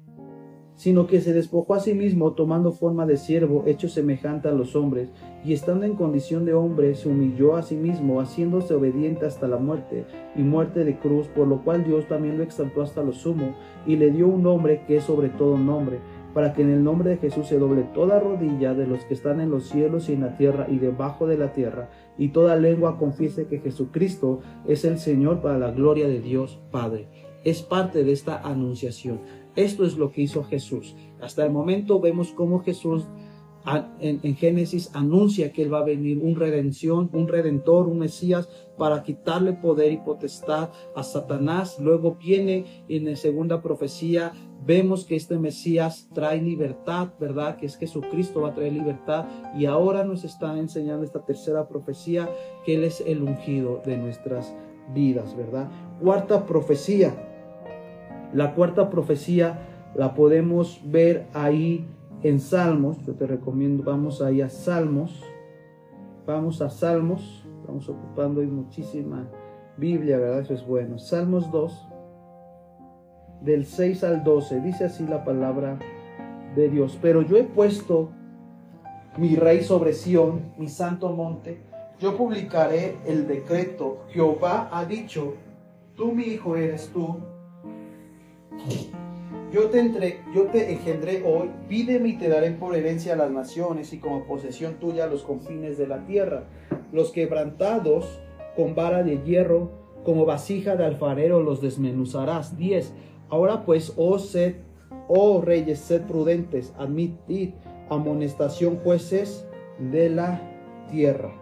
Sino 0.81 1.05
que 1.05 1.21
se 1.21 1.31
despojó 1.31 1.75
a 1.75 1.79
sí 1.79 1.93
mismo 1.93 2.31
tomando 2.31 2.71
forma 2.71 3.05
de 3.05 3.15
siervo, 3.15 3.65
hecho 3.67 3.87
semejante 3.87 4.47
a 4.47 4.51
los 4.51 4.75
hombres, 4.75 5.11
y 5.45 5.53
estando 5.53 5.85
en 5.85 5.93
condición 5.93 6.43
de 6.43 6.55
hombre, 6.55 6.95
se 6.95 7.07
humilló 7.07 7.55
a 7.55 7.61
sí 7.61 7.75
mismo, 7.75 8.19
haciéndose 8.19 8.73
obediente 8.73 9.27
hasta 9.27 9.47
la 9.47 9.57
muerte, 9.57 10.05
y 10.35 10.41
muerte 10.41 10.83
de 10.83 10.97
cruz, 10.97 11.27
por 11.27 11.47
lo 11.47 11.63
cual 11.63 11.83
Dios 11.83 12.07
también 12.07 12.39
lo 12.39 12.43
exaltó 12.43 12.81
hasta 12.81 13.03
lo 13.03 13.11
sumo, 13.11 13.53
y 13.85 13.95
le 13.95 14.09
dio 14.09 14.27
un 14.27 14.41
nombre 14.41 14.83
que 14.87 14.97
es 14.97 15.03
sobre 15.03 15.29
todo 15.29 15.55
nombre, 15.55 15.99
para 16.33 16.51
que 16.53 16.63
en 16.63 16.71
el 16.71 16.83
nombre 16.83 17.11
de 17.11 17.17
Jesús 17.17 17.45
se 17.45 17.59
doble 17.59 17.83
toda 17.93 18.19
rodilla 18.19 18.73
de 18.73 18.87
los 18.87 19.05
que 19.05 19.13
están 19.13 19.39
en 19.39 19.51
los 19.51 19.65
cielos 19.65 20.09
y 20.09 20.13
en 20.13 20.21
la 20.21 20.35
tierra 20.35 20.65
y 20.67 20.79
debajo 20.79 21.27
de 21.27 21.37
la 21.37 21.53
tierra, 21.53 21.91
y 22.17 22.29
toda 22.29 22.55
lengua 22.55 22.97
confiese 22.97 23.45
que 23.45 23.59
Jesucristo 23.59 24.39
es 24.67 24.83
el 24.83 24.97
Señor 24.97 25.41
para 25.41 25.59
la 25.59 25.69
gloria 25.69 26.07
de 26.07 26.21
Dios 26.21 26.59
Padre. 26.71 27.07
Es 27.43 27.63
parte 27.63 28.03
de 28.03 28.11
esta 28.11 28.37
anunciación. 28.37 29.19
Esto 29.55 29.85
es 29.85 29.97
lo 29.97 30.11
que 30.11 30.21
hizo 30.21 30.43
Jesús. 30.43 30.95
Hasta 31.19 31.45
el 31.45 31.51
momento 31.51 31.99
vemos 31.99 32.31
cómo 32.31 32.59
Jesús 32.59 33.05
en, 33.99 34.35
Génesis 34.35 34.89
anuncia 34.93 35.51
que 35.51 35.63
Él 35.63 35.73
va 35.73 35.79
a 35.79 35.85
venir 35.85 36.17
un 36.17 36.35
redención, 36.35 37.09
un 37.13 37.27
redentor, 37.27 37.87
un 37.87 37.99
Mesías 37.99 38.49
para 38.77 39.03
quitarle 39.03 39.53
poder 39.53 39.91
y 39.91 39.97
potestad 39.97 40.69
a 40.95 41.03
Satanás. 41.03 41.77
Luego 41.79 42.15
viene 42.15 42.85
en 42.87 43.05
la 43.05 43.15
segunda 43.15 43.61
profecía, 43.61 44.33
vemos 44.65 45.05
que 45.05 45.15
este 45.15 45.37
Mesías 45.37 46.09
trae 46.13 46.41
libertad, 46.41 47.09
¿verdad? 47.19 47.57
Que 47.57 47.67
es 47.67 47.77
Jesucristo 47.77 48.41
va 48.41 48.49
a 48.49 48.55
traer 48.55 48.73
libertad. 48.73 49.25
Y 49.55 49.65
ahora 49.65 50.03
nos 50.03 50.23
está 50.23 50.57
enseñando 50.57 51.03
esta 51.03 51.23
tercera 51.23 51.67
profecía, 51.67 52.29
que 52.65 52.75
Él 52.75 52.83
es 52.83 53.01
el 53.05 53.21
ungido 53.21 53.81
de 53.85 53.97
nuestras 53.97 54.55
vidas, 54.93 55.35
¿verdad? 55.37 55.69
Cuarta 56.01 56.45
profecía 56.45 57.30
la 58.33 58.55
cuarta 58.55 58.89
profecía 58.89 59.59
la 59.95 60.13
podemos 60.13 60.81
ver 60.85 61.27
ahí 61.33 61.87
en 62.23 62.39
Salmos. 62.39 62.97
Yo 63.05 63.13
te 63.13 63.27
recomiendo, 63.27 63.83
vamos 63.83 64.21
ahí 64.21 64.41
a 64.41 64.49
Salmos. 64.49 65.23
Vamos 66.25 66.61
a 66.61 66.69
Salmos. 66.69 67.45
Estamos 67.59 67.89
ocupando 67.89 68.41
hoy 68.41 68.47
muchísima 68.47 69.27
Biblia, 69.77 70.17
¿verdad? 70.17 70.39
Eso 70.39 70.53
es 70.53 70.65
bueno. 70.65 70.97
Salmos 70.97 71.51
2, 71.51 71.87
del 73.41 73.65
6 73.65 74.03
al 74.03 74.23
12. 74.23 74.61
Dice 74.61 74.85
así 74.85 75.05
la 75.05 75.23
palabra 75.23 75.77
de 76.55 76.69
Dios. 76.69 76.97
Pero 77.01 77.21
yo 77.21 77.37
he 77.37 77.43
puesto 77.43 78.11
mi 79.17 79.35
rey 79.35 79.61
sobre 79.61 79.93
Sión, 79.93 80.53
mi 80.57 80.69
santo 80.69 81.09
monte. 81.09 81.61
Yo 81.99 82.15
publicaré 82.15 82.97
el 83.05 83.27
decreto. 83.27 84.05
Jehová 84.09 84.69
ha 84.71 84.85
dicho, 84.85 85.33
tú 85.95 86.13
mi 86.13 86.23
hijo 86.23 86.55
eres 86.55 86.89
tú 86.93 87.17
yo 89.51 89.69
te, 89.69 89.79
entre, 89.79 90.21
yo 90.33 90.43
te 90.45 90.71
engendré 90.71 91.23
hoy, 91.25 91.49
pídeme 91.67 92.09
y 92.09 92.17
te 92.17 92.29
daré 92.29 92.51
por 92.51 92.75
herencia 92.75 93.13
a 93.13 93.17
las 93.17 93.31
naciones 93.31 93.91
y 93.93 93.99
como 93.99 94.25
posesión 94.25 94.75
tuya 94.75 95.07
los 95.07 95.23
confines 95.23 95.77
de 95.77 95.87
la 95.87 96.05
tierra. 96.05 96.45
Los 96.91 97.11
quebrantados 97.11 98.19
con 98.55 98.75
vara 98.75 99.03
de 99.03 99.21
hierro, 99.23 99.71
como 100.03 100.25
vasija 100.25 100.75
de 100.75 100.85
alfarero 100.85 101.41
los 101.41 101.61
desmenuzarás. 101.61 102.57
10. 102.57 102.93
Ahora 103.29 103.65
pues, 103.65 103.93
oh 103.97 104.19
sed, 104.19 104.55
oh 105.07 105.41
reyes, 105.41 105.79
sed 105.79 106.03
prudentes, 106.03 106.73
admitid 106.77 107.51
amonestación 107.89 108.77
jueces 108.77 109.45
de 109.91 110.09
la 110.09 110.41
tierra. 110.89 111.33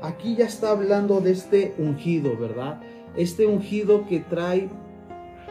Aquí 0.00 0.36
ya 0.36 0.46
está 0.46 0.70
hablando 0.70 1.20
de 1.20 1.32
este 1.32 1.74
ungido, 1.78 2.36
¿verdad? 2.36 2.80
Este 3.16 3.46
ungido 3.46 4.06
que 4.06 4.20
trae 4.20 4.68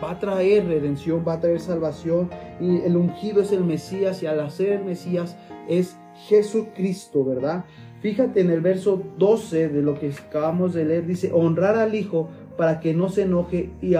va 0.03 0.11
a 0.11 0.19
traer 0.19 0.65
redención, 0.67 1.23
va 1.27 1.33
a 1.33 1.39
traer 1.39 1.59
salvación 1.59 2.29
y 2.59 2.81
el 2.81 2.95
ungido 2.97 3.41
es 3.41 3.51
el 3.51 3.63
Mesías 3.63 4.21
y 4.23 4.27
al 4.27 4.39
hacer 4.39 4.73
el 4.73 4.85
Mesías 4.85 5.37
es 5.67 5.97
Jesucristo, 6.27 7.23
¿verdad? 7.23 7.65
Fíjate 8.01 8.41
en 8.41 8.51
el 8.51 8.61
verso 8.61 9.01
12 9.17 9.69
de 9.69 9.81
lo 9.81 9.99
que 9.99 10.11
acabamos 10.11 10.73
de 10.73 10.85
leer, 10.85 11.05
dice, 11.05 11.31
honrar 11.33 11.77
al 11.77 11.95
Hijo 11.95 12.29
para 12.57 12.79
que 12.79 12.93
no 12.93 13.09
se 13.09 13.23
enoje 13.23 13.71
y, 13.81 13.95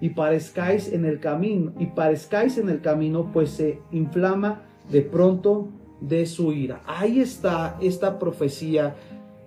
y 0.00 0.10
parezcáis 0.10 0.92
en 0.92 1.04
el 1.04 1.20
camino, 1.20 1.72
y 1.78 1.86
parezcáis 1.86 2.58
en 2.58 2.68
el 2.68 2.80
camino, 2.80 3.30
pues 3.32 3.50
se 3.50 3.80
inflama 3.92 4.62
de 4.90 5.02
pronto 5.02 5.68
de 6.00 6.26
su 6.26 6.52
ira. 6.52 6.82
Ahí 6.86 7.20
está 7.20 7.76
esta 7.80 8.18
profecía, 8.18 8.96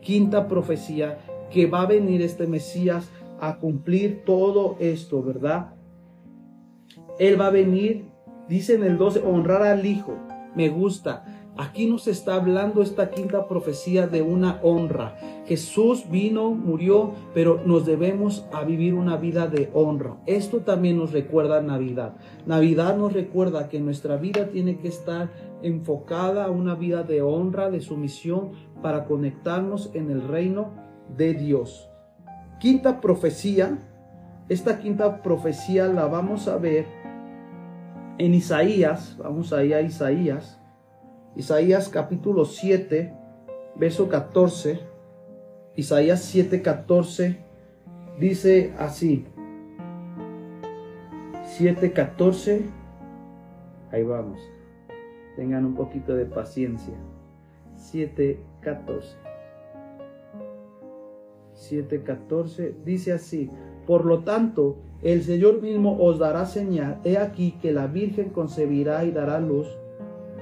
quinta 0.02 0.48
profecía, 0.48 1.20
que 1.52 1.68
va 1.68 1.82
a 1.82 1.86
venir 1.86 2.22
este 2.22 2.48
Mesías 2.48 3.10
a 3.40 3.58
cumplir 3.58 4.24
todo 4.26 4.78
esto, 4.80 5.22
¿verdad? 5.22 5.73
Él 7.20 7.40
va 7.40 7.48
a 7.48 7.52
venir, 7.52 8.06
dice 8.48 8.76
en 8.76 8.84
el 8.84 8.98
12, 8.98 9.22
honrar 9.22 9.64
al 9.64 9.86
Hijo. 9.86 10.14
Me 10.56 10.70
gusta. 10.70 11.26
Aquí 11.56 11.86
nos 11.86 12.08
está 12.08 12.36
hablando 12.36 12.82
esta 12.82 13.12
quinta 13.12 13.48
profecía 13.48 14.08
de 14.08 14.24
una 14.24 14.60
honra. 14.64 15.16
Jesús 15.46 16.10
vino, 16.10 16.52
murió, 16.52 17.12
pero 17.36 17.62
nos 17.64 17.86
debemos 17.86 18.46
a 18.52 18.64
vivir 18.64 18.96
una 18.96 19.18
vida 19.18 19.48
de 19.48 19.70
honra. 19.74 20.18
Esto 20.26 20.62
también 20.62 20.98
nos 20.98 21.12
recuerda 21.12 21.62
Navidad. 21.62 22.16
Navidad 22.48 22.98
nos 22.98 23.14
recuerda 23.14 23.70
que 23.70 23.80
nuestra 23.80 24.18
vida 24.18 24.48
tiene 24.48 24.80
que 24.80 24.88
estar 24.88 25.32
enfocada 25.62 26.46
a 26.46 26.52
una 26.52 26.74
vida 26.74 27.04
de 27.04 27.22
honra, 27.22 27.70
de 27.70 27.82
sumisión, 27.82 28.52
para 28.82 29.06
conectarnos 29.06 29.92
en 29.94 30.10
el 30.10 30.28
reino 30.28 30.72
de 31.16 31.36
Dios 31.36 31.90
quinta 32.64 33.02
profecía, 33.02 33.78
esta 34.48 34.80
quinta 34.80 35.22
profecía 35.22 35.86
la 35.88 36.06
vamos 36.08 36.48
a 36.48 36.56
ver 36.56 36.86
en 38.18 38.34
Isaías, 38.34 39.18
vamos 39.18 39.54
ahí 39.54 39.74
a 39.74 39.82
Isaías, 39.82 40.60
Isaías 41.36 41.90
capítulo 41.90 42.46
7, 42.46 43.14
verso 43.76 44.08
14, 44.10 44.80
Isaías 45.76 46.22
7, 46.22 46.62
14, 46.62 47.38
dice 48.20 48.74
así, 48.78 49.26
7, 51.44 51.92
14, 51.92 52.66
ahí 53.92 54.04
vamos, 54.04 54.40
tengan 55.36 55.66
un 55.66 55.76
poquito 55.76 56.16
de 56.16 56.26
paciencia, 56.26 56.96
7, 57.76 58.40
14. 58.62 59.24
7:14 61.70 62.76
dice 62.84 63.14
así, 63.14 63.50
por 63.86 64.06
lo 64.06 64.24
tanto, 64.24 64.78
el 65.04 65.24
Señor 65.24 65.62
mismo 65.62 65.98
os 66.00 66.20
dará 66.20 66.46
señal, 66.46 67.00
he 67.04 67.18
aquí 67.18 67.58
que 67.62 67.72
la 67.72 67.88
Virgen 67.88 68.30
concebirá 68.30 69.04
y 69.06 69.12
dará 69.12 69.40
luz 69.40 69.68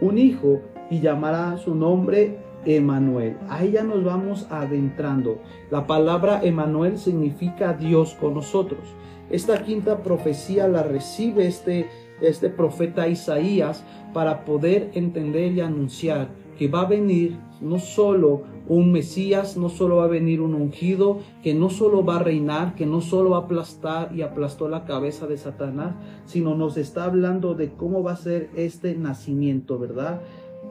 un 0.02 0.18
hijo 0.18 0.62
y 0.90 1.00
llamará 1.00 1.58
su 1.58 1.74
nombre 1.76 2.38
Emanuel. 2.66 3.38
Ahí 3.50 3.72
ya 3.72 3.84
nos 3.84 4.04
vamos 4.04 4.48
adentrando. 4.50 5.40
La 5.70 5.88
palabra 5.88 6.42
Emanuel 6.44 6.98
significa 6.98 7.74
Dios 7.74 8.16
con 8.20 8.36
nosotros. 8.36 8.82
Esta 9.30 9.64
quinta 9.64 10.04
profecía 10.04 10.68
la 10.68 10.84
recibe 10.84 11.48
este, 11.48 11.88
este 12.22 12.50
profeta 12.50 13.08
Isaías 13.08 13.84
para 14.14 14.44
poder 14.44 14.92
entender 14.94 15.54
y 15.54 15.62
anunciar 15.62 16.30
que 16.58 16.68
va 16.68 16.82
a 16.82 16.86
venir 16.86 17.38
no 17.62 17.80
solo 17.80 18.44
un 18.68 18.92
Mesías, 18.92 19.58
no 19.58 19.70
solo 19.70 19.98
va 19.98 20.06
a 20.06 20.08
venir 20.08 20.42
un 20.42 20.56
ungido, 20.56 21.20
que 21.44 21.54
no 21.54 21.70
solo 21.70 22.04
va 22.04 22.18
a 22.18 22.24
reinar, 22.24 22.76
que 22.76 22.86
no 22.86 23.02
solo 23.02 23.32
va 23.32 23.38
a 23.38 23.42
aplastar 23.42 24.16
y 24.16 24.22
aplastó 24.22 24.68
la 24.68 24.86
cabeza 24.86 25.28
de 25.28 25.38
Satanás, 25.38 25.96
sino 26.26 26.56
nos 26.56 26.78
está 26.78 27.06
hablando 27.06 27.54
de 27.54 27.72
cómo 27.72 28.04
va 28.04 28.14
a 28.14 28.18
ser 28.18 28.50
este 28.56 28.96
nacimiento, 28.96 29.78
¿verdad? 29.78 30.22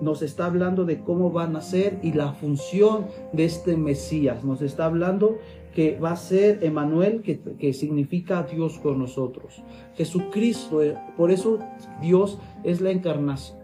Nos 0.01 0.23
está 0.23 0.47
hablando 0.47 0.85
de 0.85 1.01
cómo 1.01 1.33
va 1.33 1.45
a 1.45 1.49
nacer 1.49 1.99
y 2.03 2.13
la 2.13 2.33
función 2.33 3.07
de 3.33 3.45
este 3.45 3.77
Mesías. 3.77 4.45
Nos 4.45 4.63
está 4.63 4.87
hablando 4.87 5.39
que 5.75 5.99
va 5.99 6.13
a 6.13 6.17
ser 6.17 6.65
Emanuel, 6.65 7.23
que, 7.23 7.41
que, 7.41 7.73
significa 7.73 8.43
Dios 8.43 8.79
con 8.79 8.99
nosotros. 8.99 9.63
Jesucristo, 9.95 10.83
eh, 10.83 10.97
por 11.17 11.31
eso 11.31 11.59
Dios 12.01 12.39
es 12.65 12.81
la 12.81 12.91
encarnación. 12.91 13.60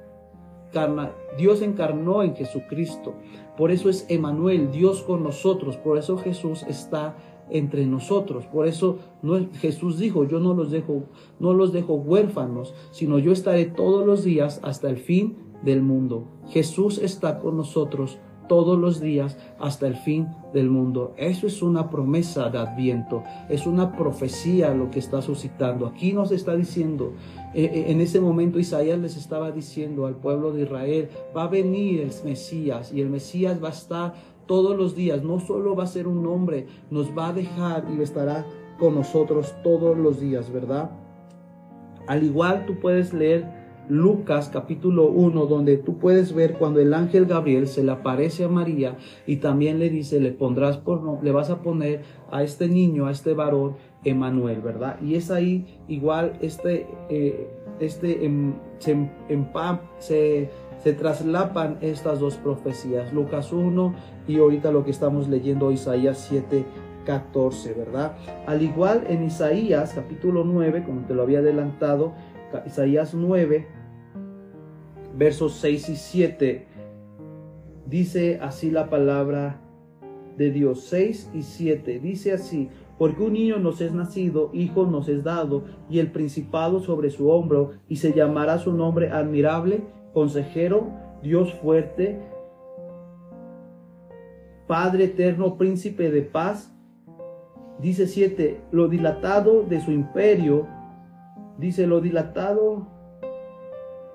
Dios 1.38 1.62
encarnó 1.62 2.22
en 2.22 2.34
Jesucristo. 2.34 3.14
Por 3.56 3.70
eso 3.70 3.88
es 3.88 4.06
Emanuel, 4.08 4.70
Dios 4.70 5.02
con 5.02 5.22
nosotros. 5.22 5.76
Por 5.76 5.98
eso 5.98 6.18
Jesús 6.18 6.64
está 6.68 7.16
entre 7.50 7.86
nosotros. 7.86 8.46
Por 8.46 8.66
eso 8.66 8.98
no, 9.22 9.48
Jesús 9.54 9.98
dijo, 9.98 10.24
yo 10.24 10.40
no 10.40 10.54
los 10.54 10.70
dejo, 10.70 11.04
no 11.38 11.54
los 11.54 11.72
dejo 11.72 11.94
huérfanos, 11.94 12.74
sino 12.90 13.18
yo 13.18 13.32
estaré 13.32 13.66
todos 13.66 14.06
los 14.06 14.24
días 14.24 14.60
hasta 14.62 14.90
el 14.90 14.98
fin 14.98 15.36
del 15.62 15.82
mundo. 15.82 16.28
Jesús 16.48 16.98
está 16.98 17.38
con 17.38 17.56
nosotros 17.56 18.18
todos 18.48 18.78
los 18.78 19.00
días 19.00 19.36
hasta 19.58 19.86
el 19.86 19.96
fin 19.96 20.28
del 20.52 20.70
mundo. 20.70 21.14
Eso 21.16 21.46
es 21.46 21.62
una 21.62 21.90
promesa 21.90 22.48
de 22.50 22.58
Adviento, 22.58 23.22
es 23.48 23.66
una 23.66 23.96
profecía 23.96 24.74
lo 24.74 24.90
que 24.90 24.98
está 24.98 25.22
suscitando. 25.22 25.86
Aquí 25.86 26.12
nos 26.12 26.32
está 26.32 26.54
diciendo, 26.54 27.12
eh, 27.54 27.64
eh, 27.64 27.84
en 27.88 28.00
ese 28.00 28.20
momento 28.20 28.58
Isaías 28.58 28.98
les 28.98 29.16
estaba 29.16 29.50
diciendo 29.50 30.06
al 30.06 30.16
pueblo 30.16 30.52
de 30.52 30.62
Israel, 30.62 31.08
va 31.36 31.44
a 31.44 31.48
venir 31.48 32.00
el 32.00 32.10
Mesías 32.24 32.92
y 32.92 33.00
el 33.00 33.10
Mesías 33.10 33.62
va 33.62 33.68
a 33.68 33.72
estar 33.72 34.14
todos 34.46 34.76
los 34.76 34.94
días, 34.94 35.22
no 35.22 35.40
solo 35.40 35.74
va 35.74 35.84
a 35.84 35.88
ser 35.88 36.06
un 36.06 36.26
hombre, 36.26 36.66
nos 36.90 37.16
va 37.16 37.28
a 37.28 37.32
dejar 37.32 37.84
y 37.96 38.00
estará 38.00 38.46
con 38.78 38.94
nosotros 38.94 39.54
todos 39.62 39.96
los 39.96 40.20
días, 40.20 40.52
¿verdad? 40.52 40.90
Al 42.06 42.22
igual 42.22 42.66
tú 42.66 42.78
puedes 42.78 43.12
leer 43.12 43.55
Lucas 43.88 44.50
capítulo 44.52 45.08
1, 45.08 45.46
donde 45.46 45.76
tú 45.76 45.98
puedes 45.98 46.34
ver 46.34 46.54
cuando 46.54 46.80
el 46.80 46.92
ángel 46.94 47.26
Gabriel 47.26 47.66
se 47.68 47.84
le 47.84 47.92
aparece 47.92 48.44
a 48.44 48.48
María 48.48 48.96
y 49.26 49.36
también 49.36 49.78
le 49.78 49.90
dice, 49.90 50.20
le 50.20 50.32
pondrás 50.32 50.78
por, 50.78 51.22
le 51.22 51.30
vas 51.32 51.50
a 51.50 51.62
poner 51.62 52.02
a 52.30 52.42
este 52.42 52.68
niño, 52.68 53.06
a 53.06 53.12
este 53.12 53.34
varón, 53.34 53.76
Emanuel, 54.04 54.60
¿verdad? 54.60 55.00
Y 55.02 55.16
es 55.16 55.30
ahí 55.30 55.80
igual 55.88 56.34
este, 56.40 56.86
eh, 57.08 57.48
este 57.80 58.24
em, 58.24 58.54
se, 58.78 59.08
se, 59.98 60.50
se 60.82 60.92
traslapan 60.92 61.78
estas 61.80 62.20
dos 62.20 62.36
profecías, 62.36 63.12
Lucas 63.12 63.52
1 63.52 63.94
y 64.28 64.38
ahorita 64.38 64.70
lo 64.70 64.84
que 64.84 64.90
estamos 64.90 65.28
leyendo, 65.28 65.72
Isaías 65.72 66.26
7, 66.28 66.64
14, 67.04 67.72
¿verdad? 67.72 68.16
Al 68.46 68.62
igual 68.62 69.04
en 69.08 69.24
Isaías 69.24 69.92
capítulo 69.94 70.44
9, 70.44 70.84
como 70.84 71.02
te 71.02 71.14
lo 71.14 71.22
había 71.22 71.38
adelantado, 71.38 72.12
Isaías 72.66 73.14
9, 73.14 73.66
versos 75.16 75.54
6 75.54 75.88
y 75.88 75.96
7, 75.96 76.66
dice 77.86 78.38
así 78.42 78.70
la 78.70 78.90
palabra 78.90 79.60
de 80.36 80.50
Dios, 80.50 80.84
6 80.84 81.30
y 81.34 81.42
7, 81.42 82.00
dice 82.00 82.32
así, 82.32 82.68
porque 82.98 83.22
un 83.22 83.32
niño 83.32 83.58
nos 83.58 83.80
es 83.80 83.92
nacido, 83.92 84.50
hijo 84.52 84.86
nos 84.86 85.08
es 85.08 85.24
dado, 85.24 85.64
y 85.88 85.98
el 85.98 86.12
principado 86.12 86.80
sobre 86.80 87.10
su 87.10 87.30
hombro, 87.30 87.72
y 87.88 87.96
se 87.96 88.12
llamará 88.12 88.58
su 88.58 88.72
nombre 88.72 89.10
admirable, 89.10 89.82
consejero, 90.12 90.90
Dios 91.22 91.52
fuerte, 91.54 92.20
Padre 94.66 95.04
eterno, 95.04 95.56
príncipe 95.56 96.10
de 96.10 96.22
paz. 96.22 96.74
Dice 97.78 98.08
7, 98.08 98.62
lo 98.72 98.88
dilatado 98.88 99.62
de 99.62 99.80
su 99.80 99.92
imperio, 99.92 100.66
dice 101.58 101.86
lo 101.86 102.00
dilatado, 102.00 102.88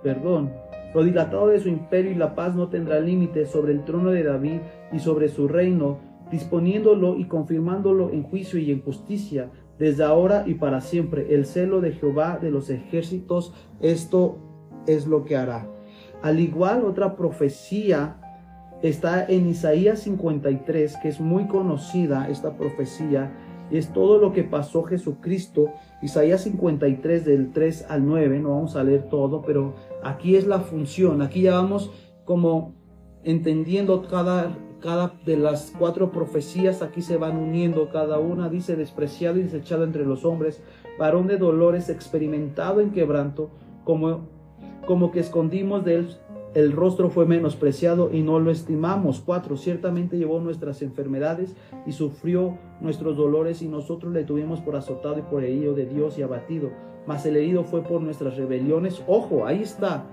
perdón, 0.04 0.52
lo 0.94 1.04
dilatado 1.04 1.48
de 1.48 1.60
su 1.60 1.70
imperio 1.70 2.12
y 2.12 2.16
la 2.16 2.36
paz 2.36 2.56
no 2.56 2.70
tendrá 2.70 3.00
límites 3.00 3.50
sobre 3.50 3.74
el 3.74 3.84
trono 3.84 4.12
de 4.12 4.24
David 4.24 4.60
y 4.92 5.00
sobre 5.00 5.30
su 5.30 5.48
reino, 5.48 6.00
disponiéndolo 6.32 7.18
y 7.18 7.26
confirmándolo 7.26 8.12
en 8.12 8.24
juicio 8.24 8.60
y 8.60 8.72
en 8.72 8.82
justicia, 8.82 9.52
desde 9.78 10.04
ahora 10.04 10.44
y 10.46 10.56
para 10.56 10.82
siempre. 10.82 11.34
El 11.34 11.46
celo 11.46 11.82
de 11.82 11.94
Jehová 11.94 12.40
de 12.42 12.52
los 12.52 12.70
ejércitos, 12.70 13.54
esto 13.80 14.38
es 14.88 15.08
lo 15.08 15.24
que 15.24 15.36
hará. 15.36 15.68
Al 16.22 16.40
igual, 16.40 16.86
otra 16.86 17.16
profecía 17.16 18.18
está 18.82 19.26
en 19.26 19.48
Isaías 19.48 20.00
53, 20.02 20.98
que 20.98 21.10
es 21.10 21.20
muy 21.20 21.48
conocida 21.48 22.30
esta 22.30 22.58
profecía, 22.58 23.32
es 23.72 23.94
todo 23.94 24.18
lo 24.18 24.34
que 24.34 24.44
pasó 24.44 24.84
Jesucristo. 24.84 25.72
Isaías 26.02 26.44
53 26.44 27.26
del 27.26 27.52
3 27.52 27.86
al 27.90 28.06
9, 28.06 28.40
no 28.40 28.50
vamos 28.52 28.76
a 28.76 28.84
leer 28.84 29.10
todo, 29.10 29.42
pero 29.42 29.76
aquí 30.04 30.36
es 30.36 30.48
la 30.48 30.60
función, 30.60 31.22
aquí 31.22 31.44
ya 31.44 31.54
vamos 31.56 31.92
como 32.26 32.74
entendiendo 33.24 34.04
cada, 34.08 34.58
cada 34.80 35.14
de 35.26 35.38
las 35.38 35.74
cuatro 35.78 36.12
profecías, 36.12 36.82
aquí 36.82 37.02
se 37.02 37.18
van 37.18 37.38
uniendo 37.38 37.90
cada 37.90 38.20
una, 38.20 38.50
dice 38.50 38.76
despreciado 38.76 39.38
y 39.38 39.44
desechado 39.44 39.84
entre 39.84 40.06
los 40.06 40.26
hombres, 40.26 40.62
varón 40.98 41.28
de 41.28 41.38
dolores, 41.38 41.90
experimentado 41.90 42.82
en 42.82 42.92
quebranto, 42.92 43.52
como, 43.84 44.28
como 44.86 45.12
que 45.12 45.20
escondimos 45.20 45.86
de 45.86 45.96
él 45.96 46.18
el 46.54 46.74
rostro 46.74 47.10
fue 47.10 47.26
menospreciado 47.26 48.12
y 48.12 48.24
no 48.24 48.40
lo 48.40 48.52
estimamos. 48.52 49.22
Cuatro, 49.26 49.56
ciertamente 49.56 50.18
llevó 50.18 50.42
nuestras 50.42 50.82
enfermedades 50.82 51.56
y 51.86 51.94
sufrió 51.94 52.58
nuestros 52.82 53.16
dolores 53.16 53.62
y 53.62 53.70
nosotros 53.70 54.12
le 54.12 54.26
tuvimos 54.26 54.60
por 54.60 54.76
azotado 54.76 55.20
y 55.20 55.22
por 55.22 55.44
herido 55.44 55.74
de 55.74 55.86
Dios 55.86 56.18
y 56.18 56.24
abatido. 56.24 56.72
Mas 57.08 57.26
el 57.26 57.38
herido 57.38 57.64
fue 57.64 57.82
por 57.84 58.02
nuestras 58.02 58.36
rebeliones. 58.36 59.02
Ojo, 59.08 59.46
ahí 59.46 59.62
está. 59.62 60.04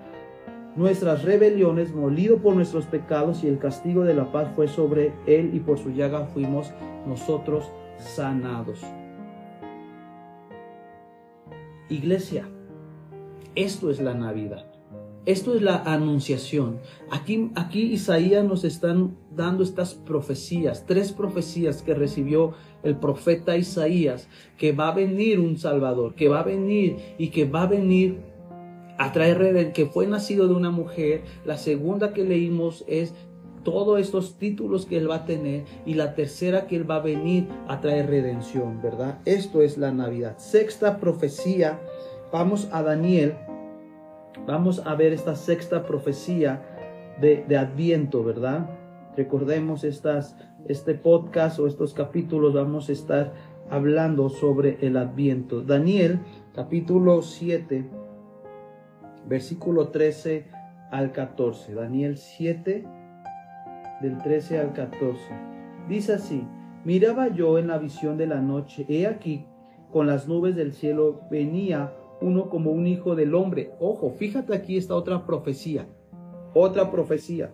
Nuestras 0.77 1.25
rebeliones, 1.25 1.93
molido 1.93 2.39
por 2.39 2.55
nuestros 2.55 2.87
pecados 2.87 3.43
y 3.43 3.49
el 3.49 3.59
castigo 3.59 4.05
de 4.05 4.15
la 4.15 4.31
paz 4.31 4.49
fue 4.55 4.69
sobre 4.69 5.13
él 5.27 5.51
y 5.55 5.59
por 5.59 5.79
su 5.79 5.91
llaga 5.91 6.27
fuimos 6.27 6.73
nosotros 7.05 7.69
sanados. 7.99 8.81
Iglesia, 11.89 12.49
esto 13.57 13.91
es 13.91 14.01
la 14.01 14.15
Navidad. 14.15 14.68
Esto 15.29 15.55
es 15.55 15.61
la 15.61 15.83
anunciación. 15.85 16.79
Aquí, 17.11 17.51
aquí 17.55 17.83
Isaías 17.83 18.47
nos 18.47 18.65
están 18.65 19.15
dando 19.37 19.63
estas 19.63 19.93
profecías, 19.93 20.87
tres 20.87 21.13
profecías 21.13 21.83
que 21.83 21.93
recibió 21.93 22.55
el 22.83 22.97
profeta 22.97 23.55
Isaías, 23.55 24.27
que 24.57 24.73
va 24.73 24.89
a 24.89 24.95
venir 24.95 25.39
un 25.39 25.59
Salvador, 25.59 26.15
que 26.15 26.31
va 26.31 26.41
a 26.41 26.45
venir 26.45 26.97
y 27.19 27.29
que 27.29 27.45
va 27.45 27.65
a 27.65 27.67
venir 27.67 28.23
a 28.97 29.13
traer 29.13 29.75
que 29.75 29.85
fue 29.85 30.07
nacido 30.07 30.49
de 30.49 30.55
una 30.55 30.71
mujer. 30.71 31.25
La 31.45 31.59
segunda 31.59 32.15
que 32.15 32.25
leímos 32.25 32.87
es 32.89 33.13
todos 33.65 34.01
estos 34.01 34.39
títulos 34.39 34.87
que 34.87 34.97
él 34.97 35.11
va 35.11 35.17
a 35.17 35.25
tener 35.27 35.67
y 35.85 35.93
la 35.93 36.15
tercera 36.15 36.67
que 36.67 36.77
él 36.77 36.91
va 36.91 36.97
a 36.97 37.01
venir 37.01 37.49
a 37.69 37.83
traer 37.83 38.07
redención, 38.07 38.81
¿verdad? 38.81 39.19
Esto 39.27 39.61
es 39.61 39.77
la 39.77 39.93
Navidad. 39.93 40.39
Sexta 40.39 40.99
profecía, 41.01 41.79
vamos 42.33 42.71
a 42.73 42.83
Daniel 42.83 43.35
Vamos 44.47 44.83
a 44.87 44.95
ver 44.95 45.13
esta 45.13 45.35
sexta 45.35 45.85
profecía 45.85 46.63
de, 47.21 47.57
Adviento, 47.57 48.23
¿verdad? 48.25 48.71
Recordemos 49.17 49.85
estas, 49.85 50.37
este 50.67 50.95
podcast 50.95 51.59
o 51.59 51.67
estos 51.67 51.93
capítulos, 51.93 52.55
vamos 52.55 52.89
a 52.89 52.93
estar 52.93 53.33
hablando 53.71 54.29
sobre 54.29 54.79
el 54.87 54.97
Adviento. 54.97 55.63
Daniel, 55.63 56.21
capítulo 56.55 57.23
7, 57.23 57.89
versículo 59.27 59.89
13 59.89 60.47
al 60.91 61.13
14. 61.13 61.75
Daniel 61.75 62.17
7, 62.17 62.85
del 64.01 64.19
13 64.19 64.61
al 64.61 64.73
14. 64.73 65.21
Dice 65.89 66.15
así, 66.15 66.47
miraba 66.85 67.29
yo 67.29 67.59
en 67.59 67.69
la 67.69 67.79
visión 67.79 68.17
de 68.17 68.27
la 68.27 68.41
noche, 68.41 68.87
he 68.89 69.07
aquí, 69.07 69.47
con 69.91 70.07
las 70.07 70.29
nubes 70.29 70.55
del 70.55 70.73
cielo 70.73 71.23
venía 71.31 71.93
uno 72.21 72.49
como 72.49 72.71
un 72.71 72.87
hijo 72.87 73.15
del 73.15 73.35
hombre. 73.35 73.71
Ojo, 73.81 74.11
fíjate 74.11 74.55
aquí 74.55 74.77
esta 74.77 74.95
otra 74.95 75.27
profecía, 75.27 75.87
otra 76.55 76.91
profecía, 76.91 77.53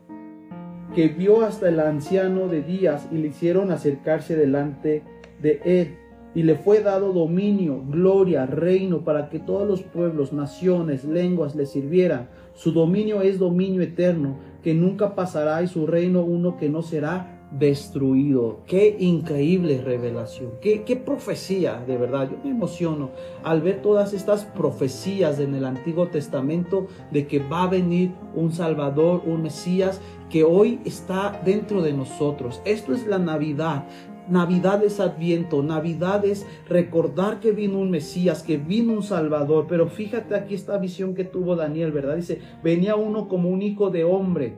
que 0.94 1.08
vio 1.08 1.42
hasta 1.42 1.68
el 1.68 1.80
anciano 1.80 2.48
de 2.48 2.62
días 2.62 3.08
y 3.10 3.16
le 3.16 3.28
hicieron 3.28 3.70
acercarse 3.70 4.36
delante 4.36 5.02
de 5.40 5.60
él. 5.64 5.96
Y 6.36 6.42
le 6.42 6.56
fue 6.56 6.80
dado 6.80 7.12
dominio, 7.12 7.84
gloria, 7.88 8.44
reino, 8.44 9.04
para 9.04 9.28
que 9.28 9.38
todos 9.38 9.68
los 9.68 9.82
pueblos, 9.82 10.32
naciones, 10.32 11.04
lenguas 11.04 11.54
le 11.54 11.64
sirvieran. 11.64 12.28
Su 12.54 12.72
dominio 12.72 13.22
es 13.22 13.38
dominio 13.38 13.82
eterno, 13.82 14.38
que 14.62 14.74
nunca 14.74 15.14
pasará, 15.14 15.62
y 15.62 15.68
su 15.68 15.86
reino 15.86 16.24
uno 16.24 16.56
que 16.56 16.68
no 16.68 16.82
será 16.82 17.33
destruido. 17.58 18.60
Qué 18.66 18.96
increíble 18.98 19.80
revelación, 19.82 20.52
qué, 20.60 20.82
qué, 20.82 20.96
profecía, 20.96 21.82
de 21.86 21.96
verdad. 21.96 22.30
Yo 22.30 22.38
me 22.42 22.50
emociono 22.50 23.10
al 23.42 23.62
ver 23.62 23.82
todas 23.82 24.12
estas 24.12 24.44
profecías 24.44 25.38
en 25.38 25.54
el 25.54 25.64
Antiguo 25.64 26.08
Testamento 26.08 26.86
de 27.12 27.26
que 27.26 27.38
va 27.38 27.64
a 27.64 27.68
venir 27.68 28.12
un 28.34 28.52
Salvador, 28.52 29.22
un 29.26 29.42
Mesías 29.42 30.00
que 30.30 30.42
hoy 30.42 30.80
está 30.84 31.40
dentro 31.44 31.82
de 31.82 31.92
nosotros. 31.92 32.60
Esto 32.64 32.92
es 32.92 33.06
la 33.06 33.18
Navidad. 33.18 33.86
Navidad 34.28 34.82
es 34.82 35.00
Adviento, 35.00 35.62
Navidad 35.62 36.24
es 36.24 36.46
recordar 36.66 37.40
que 37.40 37.52
vino 37.52 37.78
un 37.78 37.90
Mesías, 37.90 38.42
que 38.42 38.56
vino 38.56 38.94
un 38.94 39.02
Salvador. 39.02 39.66
Pero 39.68 39.88
fíjate 39.88 40.34
aquí 40.34 40.54
esta 40.54 40.78
visión 40.78 41.14
que 41.14 41.24
tuvo 41.24 41.56
Daniel, 41.56 41.92
¿verdad? 41.92 42.16
Dice, 42.16 42.40
venía 42.62 42.96
uno 42.96 43.28
como 43.28 43.50
un 43.50 43.60
hijo 43.60 43.90
de 43.90 44.04
hombre 44.04 44.56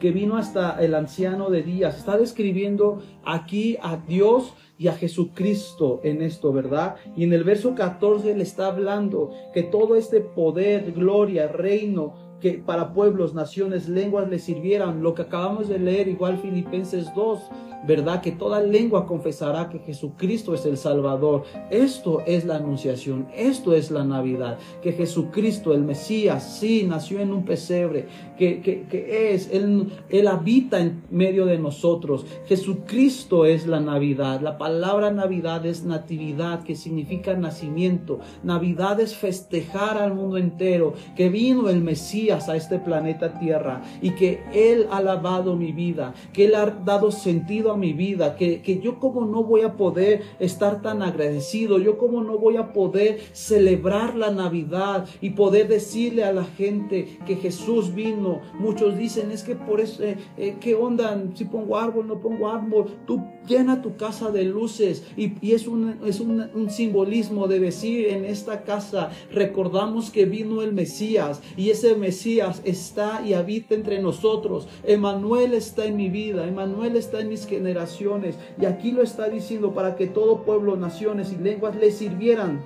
que 0.00 0.10
vino 0.10 0.36
hasta 0.36 0.82
el 0.82 0.94
anciano 0.94 1.50
de 1.50 1.62
días. 1.62 1.98
Está 1.98 2.16
describiendo 2.16 3.02
aquí 3.24 3.76
a 3.80 3.96
Dios 3.96 4.54
y 4.78 4.88
a 4.88 4.94
Jesucristo 4.94 6.00
en 6.02 6.22
esto, 6.22 6.52
¿verdad? 6.52 6.96
Y 7.14 7.24
en 7.24 7.32
el 7.34 7.44
verso 7.44 7.74
14 7.74 8.34
le 8.34 8.42
está 8.42 8.68
hablando 8.68 9.30
que 9.52 9.62
todo 9.62 9.94
este 9.94 10.20
poder, 10.20 10.92
gloria, 10.92 11.46
reino, 11.48 12.29
que 12.40 12.54
para 12.54 12.92
pueblos, 12.92 13.34
naciones, 13.34 13.88
lenguas 13.88 14.28
le 14.28 14.38
sirvieran. 14.38 15.02
Lo 15.02 15.14
que 15.14 15.22
acabamos 15.22 15.68
de 15.68 15.78
leer, 15.78 16.08
igual 16.08 16.38
Filipenses 16.38 17.12
2, 17.14 17.38
¿verdad? 17.86 18.20
Que 18.20 18.32
toda 18.32 18.60
lengua 18.60 19.06
confesará 19.06 19.68
que 19.68 19.78
Jesucristo 19.78 20.54
es 20.54 20.64
el 20.66 20.76
Salvador. 20.76 21.44
Esto 21.70 22.22
es 22.26 22.44
la 22.44 22.56
anunciación, 22.56 23.28
esto 23.34 23.74
es 23.74 23.90
la 23.90 24.04
Navidad. 24.04 24.58
Que 24.82 24.92
Jesucristo, 24.92 25.74
el 25.74 25.82
Mesías, 25.82 26.58
sí, 26.58 26.84
nació 26.86 27.20
en 27.20 27.32
un 27.32 27.44
pesebre, 27.44 28.06
que, 28.38 28.60
que, 28.60 29.34
es, 29.34 29.50
él, 29.52 29.92
él 30.08 30.28
habita 30.28 30.80
en 30.80 31.02
medio 31.10 31.46
de 31.46 31.58
nosotros. 31.58 32.24
Jesucristo 32.46 33.44
es 33.44 33.66
la 33.66 33.80
Navidad. 33.80 34.40
La 34.40 34.58
palabra 34.58 35.10
Navidad 35.10 35.66
es 35.66 35.84
natividad, 35.84 36.62
que 36.62 36.74
significa 36.74 37.34
nacimiento. 37.34 38.20
Navidad 38.42 39.00
es 39.00 39.14
festejar 39.14 39.98
al 39.98 40.14
mundo 40.14 40.38
entero, 40.38 40.94
que 41.16 41.28
vino 41.28 41.68
el 41.68 41.80
Mesías 41.80 42.29
a 42.30 42.56
este 42.56 42.78
planeta 42.78 43.38
Tierra 43.38 43.82
y 44.00 44.10
que 44.10 44.40
Él 44.54 44.86
ha 44.90 45.00
lavado 45.00 45.56
mi 45.56 45.72
vida, 45.72 46.14
que 46.32 46.44
Él 46.44 46.54
ha 46.54 46.66
dado 46.66 47.10
sentido 47.10 47.72
a 47.72 47.76
mi 47.76 47.92
vida, 47.92 48.36
que, 48.36 48.62
que 48.62 48.78
yo 48.78 49.00
como 49.00 49.24
no 49.24 49.42
voy 49.42 49.62
a 49.62 49.76
poder 49.76 50.22
estar 50.38 50.80
tan 50.80 51.02
agradecido, 51.02 51.78
yo 51.78 51.98
como 51.98 52.22
no 52.22 52.38
voy 52.38 52.56
a 52.56 52.72
poder 52.72 53.20
celebrar 53.32 54.14
la 54.14 54.30
Navidad 54.30 55.08
y 55.20 55.30
poder 55.30 55.66
decirle 55.68 56.24
a 56.24 56.32
la 56.32 56.44
gente 56.44 57.18
que 57.26 57.36
Jesús 57.36 57.94
vino. 57.94 58.40
Muchos 58.58 58.96
dicen, 58.96 59.32
es 59.32 59.42
que 59.42 59.56
por 59.56 59.80
eso, 59.80 60.02
eh, 60.04 60.56
¿qué 60.60 60.74
onda? 60.74 61.20
Si 61.34 61.44
pongo 61.44 61.76
árbol, 61.76 62.06
no 62.06 62.20
pongo 62.20 62.48
árbol. 62.48 62.86
Tú 63.06 63.22
llena 63.46 63.82
tu 63.82 63.96
casa 63.96 64.30
de 64.30 64.44
luces 64.44 65.04
y, 65.16 65.52
es, 65.52 65.66
un, 65.66 65.98
es 66.04 66.20
un 66.20 66.70
simbolismo 66.70 67.48
de 67.48 67.58
decir 67.58 68.08
en 68.08 68.24
esta 68.24 68.62
casa 68.62 69.10
recordamos 69.32 70.10
que 70.10 70.26
vino 70.26 70.62
el 70.62 70.72
Mesías 70.72 71.40
y 71.56 71.70
ese 71.70 71.96
Mesías 71.96 72.19
está 72.64 73.22
y 73.24 73.34
habita 73.34 73.74
entre 73.74 74.00
nosotros. 74.00 74.68
Emanuel 74.84 75.54
está 75.54 75.86
en 75.86 75.96
mi 75.96 76.08
vida, 76.08 76.46
Emanuel 76.46 76.96
está 76.96 77.20
en 77.20 77.28
mis 77.28 77.46
generaciones 77.46 78.36
y 78.60 78.66
aquí 78.66 78.92
lo 78.92 79.02
está 79.02 79.28
diciendo 79.28 79.72
para 79.72 79.96
que 79.96 80.06
todo 80.06 80.42
pueblo, 80.42 80.76
naciones 80.76 81.32
y 81.32 81.42
lenguas 81.42 81.76
le 81.76 81.90
sirvieran. 81.90 82.60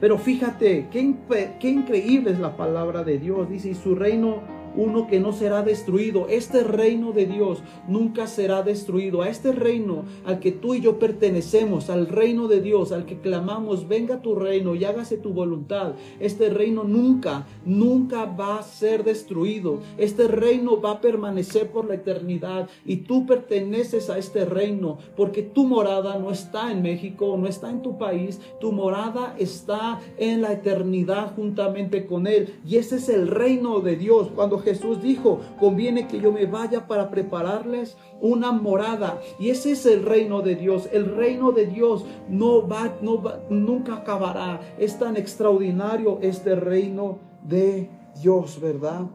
Pero 0.00 0.18
fíjate, 0.18 0.88
qué, 0.92 1.14
qué 1.58 1.68
increíble 1.68 2.30
es 2.30 2.38
la 2.38 2.56
palabra 2.56 3.02
de 3.02 3.18
Dios. 3.18 3.48
Dice, 3.50 3.70
y 3.70 3.74
su 3.74 3.94
reino 3.94 4.57
uno 4.78 5.08
que 5.08 5.18
no 5.18 5.32
será 5.32 5.62
destruido. 5.62 6.28
Este 6.28 6.62
reino 6.62 7.12
de 7.12 7.26
Dios 7.26 7.62
nunca 7.88 8.26
será 8.26 8.62
destruido. 8.62 9.22
A 9.22 9.28
este 9.28 9.52
reino 9.52 10.04
al 10.24 10.38
que 10.38 10.52
tú 10.52 10.74
y 10.74 10.80
yo 10.80 10.98
pertenecemos, 10.98 11.90
al 11.90 12.06
reino 12.06 12.46
de 12.46 12.60
Dios, 12.60 12.92
al 12.92 13.04
que 13.04 13.18
clamamos, 13.18 13.88
venga 13.88 14.22
tu 14.22 14.36
reino 14.36 14.74
y 14.74 14.84
hágase 14.84 15.16
tu 15.16 15.30
voluntad. 15.30 15.94
Este 16.20 16.48
reino 16.48 16.84
nunca, 16.84 17.46
nunca 17.64 18.24
va 18.24 18.58
a 18.58 18.62
ser 18.62 19.02
destruido. 19.02 19.80
Este 19.98 20.28
reino 20.28 20.80
va 20.80 20.92
a 20.92 21.00
permanecer 21.00 21.70
por 21.70 21.86
la 21.86 21.94
eternidad 21.94 22.68
y 22.86 22.98
tú 22.98 23.26
perteneces 23.26 24.10
a 24.10 24.18
este 24.18 24.44
reino 24.44 24.98
porque 25.16 25.42
tu 25.42 25.66
morada 25.66 26.18
no 26.18 26.30
está 26.30 26.70
en 26.70 26.82
México, 26.82 27.36
no 27.36 27.48
está 27.48 27.70
en 27.70 27.82
tu 27.82 27.98
país, 27.98 28.40
tu 28.60 28.70
morada 28.70 29.34
está 29.38 29.98
en 30.18 30.40
la 30.42 30.52
eternidad 30.52 31.34
juntamente 31.34 32.06
con 32.06 32.28
Él. 32.28 32.54
Y 32.64 32.76
ese 32.76 32.96
es 32.96 33.08
el 33.08 33.26
reino 33.26 33.80
de 33.80 33.96
Dios. 33.96 34.28
Cuando 34.34 34.58
Jesús 34.68 35.00
dijo, 35.00 35.40
conviene 35.58 36.06
que 36.06 36.20
yo 36.20 36.30
me 36.30 36.44
vaya 36.44 36.86
para 36.86 37.10
prepararles 37.10 37.96
una 38.20 38.52
morada. 38.52 39.18
Y 39.38 39.48
ese 39.48 39.72
es 39.72 39.86
el 39.86 40.04
reino 40.04 40.42
de 40.42 40.56
Dios. 40.56 40.88
El 40.92 41.16
reino 41.16 41.52
de 41.52 41.66
Dios 41.66 42.04
no 42.28 42.68
va, 42.68 42.94
no 43.00 43.22
va, 43.22 43.40
nunca 43.48 43.94
acabará. 43.94 44.60
Es 44.78 44.98
tan 44.98 45.16
extraordinario 45.16 46.18
este 46.20 46.54
reino 46.54 47.18
de 47.42 47.88
Dios, 48.20 48.60
¿verdad? 48.60 49.06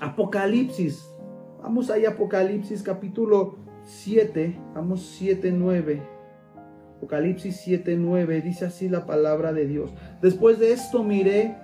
Apocalipsis. 0.00 1.10
Vamos 1.60 1.90
ahí, 1.90 2.04
Apocalipsis 2.04 2.82
capítulo 2.82 3.56
7. 3.84 4.56
Vamos 4.74 5.02
7, 5.18 5.50
9. 5.50 6.02
Apocalipsis 6.98 7.56
7, 7.56 7.96
9. 7.96 8.40
Dice 8.40 8.66
así 8.66 8.88
la 8.88 9.04
palabra 9.04 9.52
de 9.52 9.66
Dios. 9.66 9.90
Después 10.22 10.60
de 10.60 10.72
esto 10.72 11.02
miré 11.02 11.56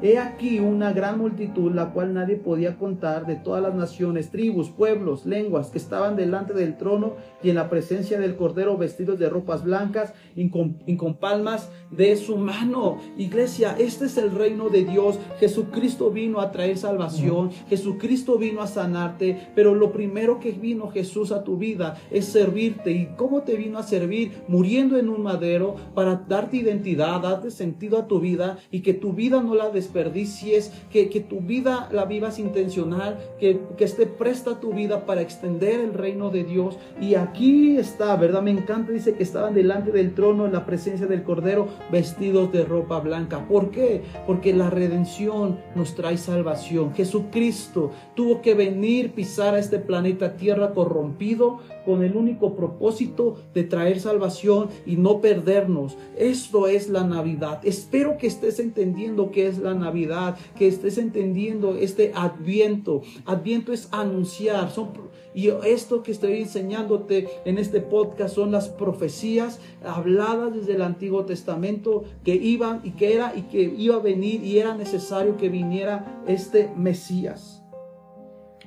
He 0.00 0.16
aquí 0.16 0.60
una 0.60 0.92
gran 0.92 1.18
multitud, 1.18 1.72
la 1.72 1.92
cual 1.92 2.14
nadie 2.14 2.36
podía 2.36 2.78
contar, 2.78 3.26
de 3.26 3.34
todas 3.34 3.60
las 3.60 3.74
naciones, 3.74 4.30
tribus, 4.30 4.70
pueblos, 4.70 5.26
lenguas, 5.26 5.70
que 5.70 5.78
estaban 5.78 6.14
delante 6.14 6.52
del 6.52 6.76
trono 6.76 7.14
y 7.42 7.50
en 7.50 7.56
la 7.56 7.68
presencia 7.68 8.20
del 8.20 8.36
Cordero, 8.36 8.76
vestidos 8.76 9.18
de 9.18 9.28
ropas 9.28 9.64
blancas 9.64 10.14
y 10.36 10.50
con, 10.50 11.14
palmas 11.18 11.70
de 11.90 12.16
su 12.16 12.36
mano. 12.36 12.98
Iglesia, 13.16 13.74
este 13.76 14.04
es 14.04 14.16
el 14.18 14.30
reino 14.30 14.68
de 14.68 14.84
Dios. 14.84 15.18
Jesucristo 15.40 16.12
vino 16.12 16.38
a 16.40 16.52
traer 16.52 16.78
salvación, 16.78 17.50
Jesucristo 17.68 18.38
vino 18.38 18.62
a 18.62 18.68
sanarte, 18.68 19.48
pero 19.56 19.74
lo 19.74 19.90
primero 19.90 20.38
que 20.38 20.52
vino 20.52 20.90
Jesús 20.90 21.32
a 21.32 21.42
tu 21.42 21.56
vida 21.56 21.96
es 22.12 22.26
servirte. 22.26 22.92
¿Y 22.92 23.06
cómo 23.16 23.42
te 23.42 23.56
vino 23.56 23.78
a 23.78 23.82
servir? 23.82 24.42
Muriendo 24.46 24.96
en 24.96 25.08
un 25.08 25.24
madero 25.24 25.74
para 25.96 26.14
darte 26.28 26.58
identidad, 26.58 27.20
darte 27.20 27.50
sentido 27.50 27.98
a 27.98 28.06
tu 28.06 28.20
vida 28.20 28.58
y 28.70 28.82
que 28.82 28.94
tu 28.94 29.12
vida 29.12 29.42
no 29.42 29.56
la 29.56 29.70
des 29.70 29.87
desperdicies, 29.88 30.72
que, 30.92 31.08
que 31.08 31.20
tu 31.20 31.40
vida 31.40 31.88
la 31.92 32.04
vivas 32.04 32.38
intencional, 32.38 33.18
que, 33.40 33.60
que 33.76 33.84
esté 33.84 34.06
presta 34.06 34.60
tu 34.60 34.72
vida 34.72 35.06
para 35.06 35.22
extender 35.22 35.80
el 35.80 35.94
reino 35.94 36.30
de 36.30 36.44
Dios. 36.44 36.78
Y 37.00 37.14
aquí 37.14 37.76
está, 37.76 38.14
¿verdad? 38.16 38.42
Me 38.42 38.50
encanta, 38.50 38.92
dice 38.92 39.14
que 39.14 39.22
estaban 39.22 39.54
delante 39.54 39.90
del 39.90 40.14
trono 40.14 40.46
en 40.46 40.52
la 40.52 40.66
presencia 40.66 41.06
del 41.06 41.22
Cordero 41.22 41.68
vestidos 41.90 42.52
de 42.52 42.64
ropa 42.64 43.00
blanca. 43.00 43.46
¿Por 43.46 43.70
qué? 43.70 44.02
Porque 44.26 44.52
la 44.52 44.70
redención 44.70 45.58
nos 45.74 45.94
trae 45.94 46.18
salvación. 46.18 46.94
Jesucristo 46.94 47.90
tuvo 48.14 48.42
que 48.42 48.54
venir, 48.54 49.12
pisar 49.12 49.54
a 49.54 49.58
este 49.58 49.78
planeta 49.78 50.36
Tierra 50.36 50.72
corrompido 50.74 51.60
con 51.88 52.02
el 52.02 52.16
único 52.16 52.54
propósito 52.54 53.36
de 53.54 53.64
traer 53.64 53.98
salvación 53.98 54.68
y 54.84 54.96
no 54.96 55.22
perdernos. 55.22 55.96
Esto 56.18 56.66
es 56.66 56.90
la 56.90 57.02
Navidad. 57.02 57.60
Espero 57.64 58.18
que 58.18 58.26
estés 58.26 58.58
entendiendo 58.58 59.30
qué 59.30 59.46
es 59.46 59.56
la 59.56 59.72
Navidad, 59.72 60.36
que 60.54 60.68
estés 60.68 60.98
entendiendo 60.98 61.76
este 61.76 62.12
adviento. 62.14 63.00
Adviento 63.24 63.72
es 63.72 63.88
anunciar. 63.90 64.70
Son, 64.70 64.90
y 65.34 65.48
esto 65.64 66.02
que 66.02 66.12
estoy 66.12 66.42
enseñándote 66.42 67.26
en 67.46 67.56
este 67.56 67.80
podcast 67.80 68.34
son 68.34 68.50
las 68.50 68.68
profecías 68.68 69.58
habladas 69.82 70.52
desde 70.52 70.74
el 70.74 70.82
Antiguo 70.82 71.24
Testamento 71.24 72.04
que 72.22 72.34
iban 72.34 72.82
y 72.84 72.90
que 72.90 73.14
era 73.14 73.32
y 73.34 73.44
que 73.44 73.62
iba 73.62 73.94
a 73.94 74.00
venir 74.00 74.44
y 74.44 74.58
era 74.58 74.74
necesario 74.74 75.38
que 75.38 75.48
viniera 75.48 76.22
este 76.28 76.70
Mesías. 76.76 77.62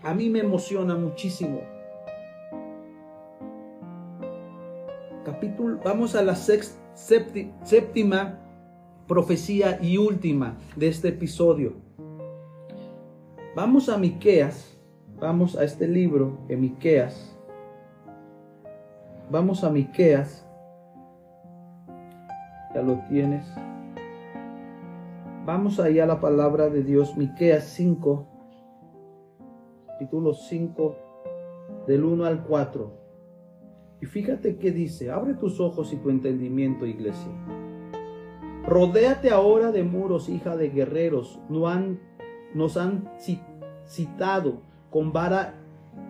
A 0.02 0.16
mí 0.16 0.28
me 0.28 0.40
emociona 0.40 0.96
muchísimo. 0.96 1.71
Vamos 5.84 6.16
a 6.16 6.22
la 6.22 6.36
sexta, 6.36 6.80
séptima 6.94 8.40
profecía 9.08 9.80
y 9.82 9.98
última 9.98 10.58
de 10.76 10.88
este 10.88 11.10
episodio. 11.10 11.74
Vamos 13.56 13.90
a 13.90 13.98
Miqueas, 13.98 14.78
vamos 15.20 15.58
a 15.58 15.64
este 15.64 15.88
libro 15.88 16.38
de 16.48 16.58
Miqueas. 16.58 17.36
Vamos 19.32 19.64
a 19.64 19.70
Miqueas. 19.70 20.46
Ya 22.76 22.82
lo 22.82 23.00
tienes. 23.10 23.46
Vamos 25.46 25.80
ahí 25.80 26.00
a 26.00 26.06
la 26.06 26.22
palabra 26.22 26.70
de 26.70 26.84
Dios, 26.84 27.18
Miqueas 27.18 27.64
5, 27.64 28.28
capítulo 29.88 30.34
5, 30.36 30.96
del 31.88 32.04
1 32.04 32.26
al 32.26 32.44
4. 32.44 33.01
Y 34.02 34.08
fíjate 34.08 34.58
qué 34.58 34.72
dice, 34.72 35.12
abre 35.12 35.36
tus 35.36 35.60
ojos 35.60 35.94
y 35.94 35.98
tu 35.98 36.10
entendimiento, 36.10 36.88
iglesia. 36.88 37.32
Rodéate 38.68 39.30
ahora 39.30 39.72
de 39.72 39.84
muros, 39.84 40.28
hija 40.28 40.58
de 40.58 40.70
guerreros. 40.70 41.40
No 41.50 41.68
han, 41.68 42.00
nos 42.56 42.78
han 42.78 43.12
citado. 43.86 44.62
Con 44.90 45.14
vara 45.14 45.56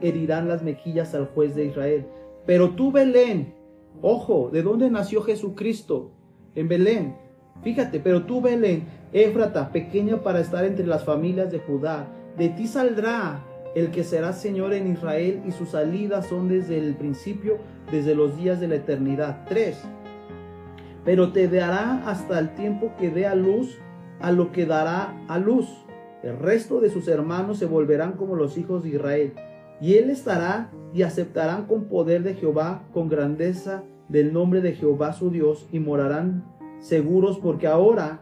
herirán 0.01 0.47
las 0.47 0.63
mejillas 0.63 1.13
al 1.13 1.27
juez 1.27 1.53
de 1.53 1.65
Israel. 1.65 2.05
Pero 2.45 2.71
tú, 2.71 2.91
Belén, 2.91 3.53
ojo, 4.01 4.49
¿de 4.51 4.63
dónde 4.63 4.89
nació 4.89 5.21
Jesucristo? 5.21 6.11
En 6.55 6.67
Belén. 6.69 7.15
Fíjate, 7.61 7.99
pero 7.99 8.23
tú, 8.23 8.41
Belén, 8.41 8.85
Éfrata, 9.11 9.71
pequeña 9.71 10.23
para 10.23 10.39
estar 10.39 10.63
entre 10.63 10.87
las 10.87 11.03
familias 11.03 11.51
de 11.51 11.59
Judá, 11.59 12.07
de 12.37 12.49
ti 12.49 12.67
saldrá 12.67 13.45
el 13.75 13.91
que 13.91 14.03
será 14.03 14.33
Señor 14.33 14.73
en 14.73 14.91
Israel 14.91 15.41
y 15.45 15.51
sus 15.51 15.69
salidas 15.69 16.27
son 16.27 16.49
desde 16.49 16.77
el 16.77 16.95
principio, 16.95 17.57
desde 17.91 18.15
los 18.15 18.37
días 18.37 18.59
de 18.59 18.67
la 18.67 18.75
eternidad. 18.75 19.45
3 19.47 19.77
pero 21.03 21.31
te 21.31 21.47
dará 21.47 22.03
hasta 22.07 22.39
el 22.39 22.53
tiempo 22.53 22.93
que 22.99 23.09
dé 23.09 23.25
a 23.25 23.35
luz 23.35 23.77
a 24.19 24.31
lo 24.31 24.51
que 24.51 24.65
dará 24.65 25.15
a 25.27 25.39
luz. 25.39 25.67
El 26.21 26.37
resto 26.37 26.79
de 26.79 26.91
sus 26.91 27.07
hermanos 27.07 27.57
se 27.57 27.65
volverán 27.65 28.13
como 28.13 28.35
los 28.35 28.57
hijos 28.57 28.83
de 28.83 28.89
Israel, 28.89 29.33
y 29.79 29.95
él 29.95 30.11
estará 30.11 30.69
y 30.93 31.01
aceptarán 31.01 31.65
con 31.65 31.85
poder 31.85 32.21
de 32.21 32.35
Jehová, 32.35 32.83
con 32.93 33.09
grandeza 33.09 33.83
del 34.09 34.31
nombre 34.31 34.61
de 34.61 34.73
Jehová 34.73 35.13
su 35.13 35.31
Dios, 35.31 35.67
y 35.71 35.79
morarán 35.79 36.45
seguros 36.79 37.39
porque 37.39 37.65
ahora 37.65 38.19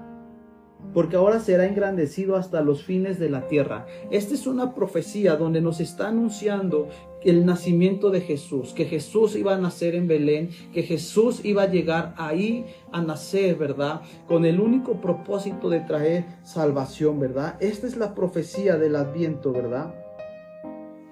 porque 0.94 1.15
ahora 1.15 1.39
será 1.39 1.65
engrandecido 1.65 2.36
hasta 2.36 2.62
los 2.62 2.84
fines 2.84 3.19
de 3.19 3.30
la 3.30 3.48
tierra. 3.48 3.86
Esta 4.12 4.34
es 4.34 4.48
una 4.48 4.73
profecía 4.73 5.36
donde 5.36 5.62
nos 5.62 5.80
está 5.80 6.08
anunciando 6.08 6.88
el 7.23 7.46
nacimiento 7.46 8.10
de 8.10 8.21
Jesús, 8.21 8.73
que 8.73 8.86
Jesús 8.86 9.36
iba 9.36 9.54
a 9.54 9.58
nacer 9.58 9.94
en 9.94 10.08
Belén, 10.08 10.50
que 10.73 10.84
Jesús 10.84 11.44
iba 11.44 11.63
a 11.63 11.69
llegar 11.69 12.13
ahí 12.17 12.65
a 12.92 13.02
nacer, 13.02 13.56
¿verdad? 13.56 14.02
Con 14.27 14.46
el 14.46 14.60
único 14.60 15.02
propósito 15.02 15.69
de 15.69 15.82
traer 15.82 16.25
salvación, 16.44 17.19
¿verdad? 17.19 17.58
Esta 17.60 17.88
es 17.88 17.98
la 17.98 18.15
profecía 18.15 18.77
del 18.77 18.96
adviento, 18.96 19.52
¿verdad? 19.52 19.94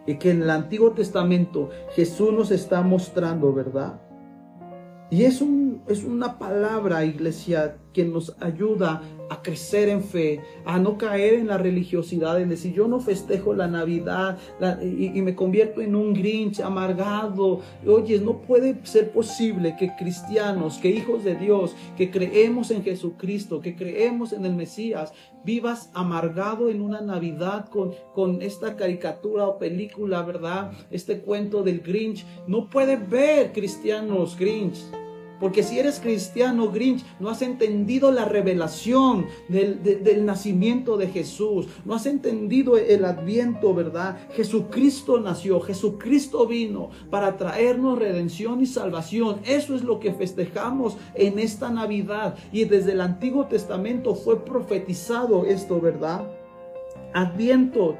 Y 0.05 0.15
que 0.15 0.31
en 0.31 0.41
el 0.43 0.49
Antiguo 0.49 0.91
Testamento 0.91 1.69
Jesús 1.93 2.31
nos 2.31 2.51
está 2.51 2.81
mostrando, 2.81 3.53
¿verdad? 3.53 3.99
Y 5.09 5.23
es 5.23 5.41
un 5.41 5.66
es 5.87 6.03
una 6.03 6.37
palabra, 6.39 7.05
iglesia, 7.05 7.77
que 7.97 8.05
nos 8.05 8.35
ayuda 8.39 9.01
a 9.29 9.41
crecer 9.41 9.89
en 9.89 10.03
fe, 10.03 10.39
a 10.65 10.77
no 10.77 10.99
caer 10.99 11.33
en 11.33 11.47
la 11.47 11.57
religiosidad, 11.57 12.39
en 12.39 12.49
decir, 12.49 12.73
yo 12.73 12.87
no 12.87 12.99
festejo 12.99 13.55
la 13.55 13.67
Navidad 13.67 14.37
y, 14.81 15.19
me 15.21 15.33
convierto 15.33 15.81
en 15.81 15.95
un 15.95 16.13
grinch 16.13 16.59
amargado. 16.59 17.61
Oye, 17.87 18.19
no 18.19 18.41
puede 18.41 18.85
ser 18.85 19.11
posible 19.11 19.75
que 19.79 19.95
cristianos, 19.97 20.77
que 20.77 20.91
hijos 20.91 21.23
de 21.23 21.35
Dios, 21.35 21.75
que 21.97 22.11
creemos 22.11 22.69
en 22.69 22.83
Jesucristo, 22.83 23.61
que 23.61 23.75
creemos 23.75 24.31
en 24.31 24.45
el 24.45 24.53
Mesías, 24.53 25.11
vivas 25.43 25.89
amargado 25.95 26.69
en 26.69 26.81
una 26.81 27.01
Navidad 27.01 27.67
con, 27.69 27.93
con 28.13 28.43
esta 28.43 28.75
caricatura 28.75 29.47
o 29.47 29.57
película, 29.57 30.21
¿verdad? 30.21 30.71
Este 30.91 31.19
cuento 31.21 31.63
del 31.63 31.79
Grinch. 31.79 32.25
No 32.47 32.69
puede 32.69 32.95
ver 32.95 33.53
cristianos 33.53 34.37
Grinch. 34.37 34.85
Porque 35.39 35.63
si 35.63 35.79
eres 35.79 35.99
cristiano 35.99 36.71
Grinch, 36.71 37.05
no 37.19 37.29
has 37.29 37.41
entendido 37.41 38.11
la 38.11 38.25
revelación 38.25 39.27
del, 39.47 40.25
nacimiento 40.25 40.97
de 40.97 41.07
Jesús. 41.07 41.67
No 41.85 41.95
has 41.95 42.05
entendido 42.05 42.77
el 42.77 43.05
adviento, 43.05 43.73
¿verdad? 43.73 44.17
Jesucristo 44.33 45.19
nació, 45.19 45.59
Jesucristo 45.61 46.47
vino 46.47 46.89
para 47.09 47.37
traernos 47.37 47.99
redención 47.99 48.61
y 48.61 48.65
salvación. 48.65 49.39
Eso 49.45 49.75
es 49.75 49.83
lo 49.83 49.99
que 49.99 50.13
festejamos 50.13 50.97
en 51.13 51.39
esta 51.39 51.69
Navidad. 51.69 52.35
Y 52.51 52.65
desde 52.65 52.93
el 52.93 53.01
Antiguo 53.01 53.45
Testamento 53.45 54.15
fue 54.15 54.43
profetizado 54.43 55.45
esto, 55.45 55.79
¿verdad? 55.79 56.27
Adviento 57.13 57.97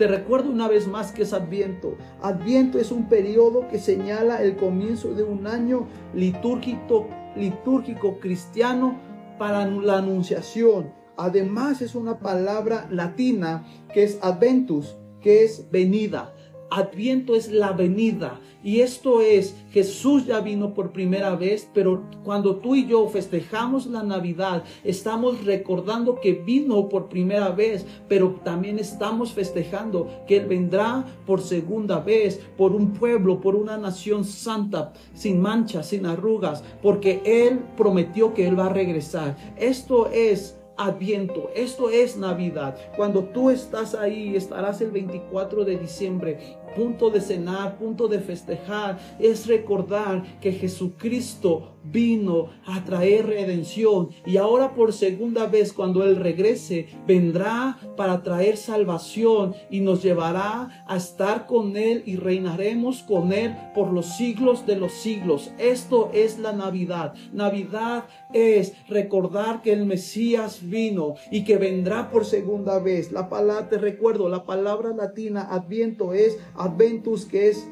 te 0.00 0.06
recuerdo 0.06 0.50
una 0.50 0.66
vez 0.66 0.88
más 0.88 1.12
que 1.12 1.24
es 1.24 1.34
Adviento. 1.34 1.98
Adviento 2.22 2.78
es 2.78 2.90
un 2.90 3.10
periodo 3.10 3.68
que 3.68 3.78
señala 3.78 4.42
el 4.42 4.56
comienzo 4.56 5.12
de 5.12 5.24
un 5.24 5.46
año 5.46 5.88
litúrgico, 6.14 7.06
litúrgico 7.36 8.18
cristiano 8.18 8.98
para 9.38 9.66
la 9.66 9.98
anunciación. 9.98 10.90
Además 11.18 11.82
es 11.82 11.94
una 11.94 12.18
palabra 12.18 12.88
latina 12.90 13.66
que 13.92 14.04
es 14.04 14.18
adventus, 14.22 14.96
que 15.20 15.44
es 15.44 15.70
venida. 15.70 16.32
Adviento 16.70 17.34
es 17.34 17.50
la 17.50 17.72
venida. 17.72 18.40
Y 18.62 18.80
esto 18.80 19.22
es, 19.22 19.56
Jesús 19.72 20.26
ya 20.26 20.40
vino 20.40 20.74
por 20.74 20.92
primera 20.92 21.34
vez, 21.34 21.68
pero 21.72 22.02
cuando 22.22 22.56
tú 22.56 22.74
y 22.74 22.86
yo 22.86 23.08
festejamos 23.08 23.86
la 23.86 24.02
Navidad, 24.02 24.64
estamos 24.84 25.44
recordando 25.44 26.20
que 26.20 26.34
vino 26.34 26.88
por 26.90 27.08
primera 27.08 27.48
vez, 27.50 27.86
pero 28.06 28.38
también 28.44 28.78
estamos 28.78 29.32
festejando 29.32 30.10
que 30.26 30.36
Él 30.36 30.46
vendrá 30.46 31.06
por 31.26 31.40
segunda 31.40 32.00
vez, 32.00 32.38
por 32.58 32.72
un 32.72 32.92
pueblo, 32.92 33.40
por 33.40 33.56
una 33.56 33.78
nación 33.78 34.24
santa, 34.24 34.92
sin 35.14 35.40
manchas, 35.40 35.86
sin 35.86 36.04
arrugas, 36.04 36.62
porque 36.82 37.22
Él 37.24 37.60
prometió 37.78 38.34
que 38.34 38.46
Él 38.46 38.58
va 38.58 38.66
a 38.66 38.74
regresar. 38.74 39.36
Esto 39.56 40.08
es 40.10 40.60
Adviento. 40.80 41.50
Esto 41.54 41.90
es 41.90 42.16
Navidad. 42.16 42.74
Cuando 42.96 43.24
tú 43.24 43.50
estás 43.50 43.94
ahí, 43.94 44.34
estarás 44.34 44.80
el 44.80 44.90
24 44.90 45.66
de 45.66 45.76
diciembre 45.76 46.56
punto 46.74 47.10
de 47.10 47.20
cenar, 47.20 47.78
punto 47.78 48.08
de 48.08 48.20
festejar, 48.20 48.98
es 49.18 49.46
recordar 49.46 50.40
que 50.40 50.52
Jesucristo 50.52 51.76
vino 51.82 52.50
a 52.66 52.84
traer 52.84 53.26
redención 53.26 54.10
y 54.26 54.36
ahora 54.36 54.74
por 54.74 54.92
segunda 54.92 55.46
vez 55.46 55.72
cuando 55.72 56.04
Él 56.04 56.16
regrese 56.16 56.88
vendrá 57.06 57.78
para 57.96 58.22
traer 58.22 58.56
salvación 58.56 59.54
y 59.70 59.80
nos 59.80 60.02
llevará 60.02 60.84
a 60.86 60.96
estar 60.96 61.46
con 61.46 61.76
Él 61.76 62.02
y 62.04 62.16
reinaremos 62.16 63.02
con 63.02 63.32
Él 63.32 63.56
por 63.74 63.92
los 63.92 64.16
siglos 64.16 64.66
de 64.66 64.76
los 64.76 64.92
siglos. 64.92 65.52
Esto 65.58 66.10
es 66.12 66.38
la 66.38 66.52
Navidad. 66.52 67.14
Navidad 67.32 68.04
es 68.32 68.74
recordar 68.88 69.62
que 69.62 69.72
el 69.72 69.86
Mesías 69.86 70.60
vino 70.62 71.14
y 71.30 71.44
que 71.44 71.56
vendrá 71.56 72.10
por 72.10 72.24
segunda 72.24 72.78
vez. 72.78 73.12
La 73.12 73.28
palabra, 73.28 73.68
te 73.68 73.78
recuerdo, 73.78 74.28
la 74.28 74.44
palabra 74.44 74.90
latina 74.90 75.48
adviento 75.50 76.12
es 76.12 76.38
adventus 76.64 77.24
que 77.24 77.48
es 77.48 77.68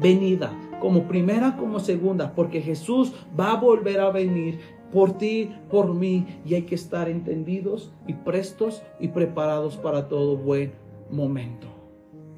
venida 0.00 0.56
como 0.80 1.06
primera 1.06 1.56
como 1.56 1.78
segunda, 1.78 2.34
porque 2.34 2.60
Jesús 2.60 3.12
va 3.38 3.52
a 3.52 3.60
volver 3.60 4.00
a 4.00 4.10
venir 4.10 4.58
por 4.90 5.16
ti, 5.16 5.50
por 5.70 5.94
mí, 5.94 6.26
y 6.44 6.54
hay 6.54 6.62
que 6.62 6.74
estar 6.74 7.08
entendidos 7.08 7.92
y 8.06 8.14
prestos 8.14 8.82
y 8.98 9.08
preparados 9.08 9.76
para 9.76 10.08
todo 10.08 10.36
buen 10.36 10.72
momento. 11.10 11.68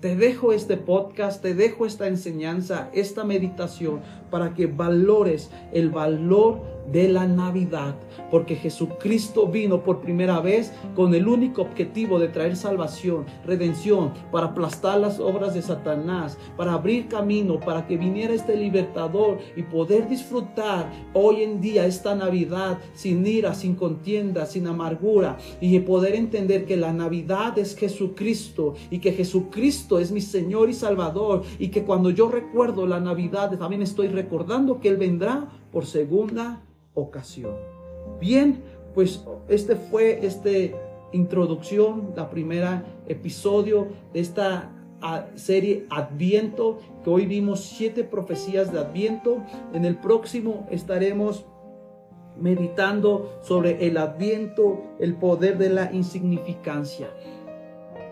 Te 0.01 0.15
dejo 0.15 0.53
este 0.53 0.77
podcast, 0.77 1.41
te 1.41 1.55
dejo 1.55 1.87
esta 1.87 2.07
enseñanza, 2.07 2.91
esta 2.93 3.25
meditación 3.25 4.03
para 4.35 4.53
que 4.53 4.67
valores 4.67 5.49
el 5.73 5.91
valor 5.91 6.75
de 6.91 7.09
la 7.09 7.27
Navidad, 7.27 7.95
porque 8.31 8.57
Jesucristo 8.57 9.47
vino 9.47 9.83
por 9.83 10.01
primera 10.01 10.41
vez 10.41 10.73
con 10.95 11.15
el 11.15 11.29
único 11.29 11.63
objetivo 11.63 12.19
de 12.19 12.29
traer 12.29 12.57
salvación, 12.57 13.25
redención, 13.47 14.13
para 14.31 14.49
aplastar 14.49 15.01
las 15.01 15.19
obras 15.19 15.55
de 15.55 15.63
Satanás, 15.63 16.37
para 16.57 16.75
abrir 16.75 17.09
camino, 17.09 17.59
para 17.61 17.87
que 17.87 17.97
viniera 17.97 18.35
este 18.35 18.57
libertador 18.57 19.39
y 19.57 19.63
poder 19.63 20.09
disfrutar 20.09 20.91
hoy 21.13 21.43
en 21.43 21.61
día 21.61 21.87
esta 21.87 22.15
Navidad 22.15 22.79
sin 22.93 23.27
ira, 23.27 23.55
sin 23.55 23.75
contienda, 23.75 24.47
sin 24.47 24.67
amargura 24.67 25.39
y 25.61 25.79
poder 25.81 26.15
entender 26.15 26.67
que 26.67 26.77
la 26.77 26.93
Navidad 26.93 27.59
es 27.59 27.77
Jesucristo 27.77 28.75
y 28.91 28.99
que 28.99 29.13
Jesucristo 29.13 29.99
es 29.99 30.11
mi 30.13 30.21
Señor 30.21 30.69
y 30.69 30.75
Salvador 30.75 31.43
y 31.59 31.69
que 31.69 31.85
cuando 31.85 32.11
yo 32.11 32.29
recuerdo 32.29 32.87
la 32.87 33.01
Navidad 33.01 33.57
también 33.59 33.83
estoy 33.83 34.09
recordando 34.09 34.24
que 34.81 34.89
Él 34.89 34.97
vendrá 34.97 35.49
por 35.73 35.87
segunda 35.87 36.63
ocasión. 36.95 37.55
Bien, 38.21 38.63
pues 38.95 39.25
este 39.49 39.77
fue 39.77 40.25
este 40.25 40.75
introducción, 41.13 42.13
la 42.17 42.29
primera 42.29 42.85
episodio 43.07 43.89
de 44.13 44.21
esta 44.21 44.73
ah, 45.01 45.27
serie 45.37 45.87
Adviento, 45.91 46.79
que 47.03 47.11
hoy 47.11 47.27
vimos 47.27 47.61
siete 47.61 48.05
profecías 48.05 48.73
de 48.73 48.81
Adviento. 48.81 49.39
En 49.73 49.85
el 49.85 49.97
próximo 49.97 50.67
estaremos 50.71 51.47
meditando 52.39 53.39
sobre 53.43 53.87
el 53.87 53.97
Adviento, 53.97 54.83
el 54.99 55.15
poder 55.15 55.57
de 55.59 55.71
la 55.71 55.93
insignificancia. 55.93 57.11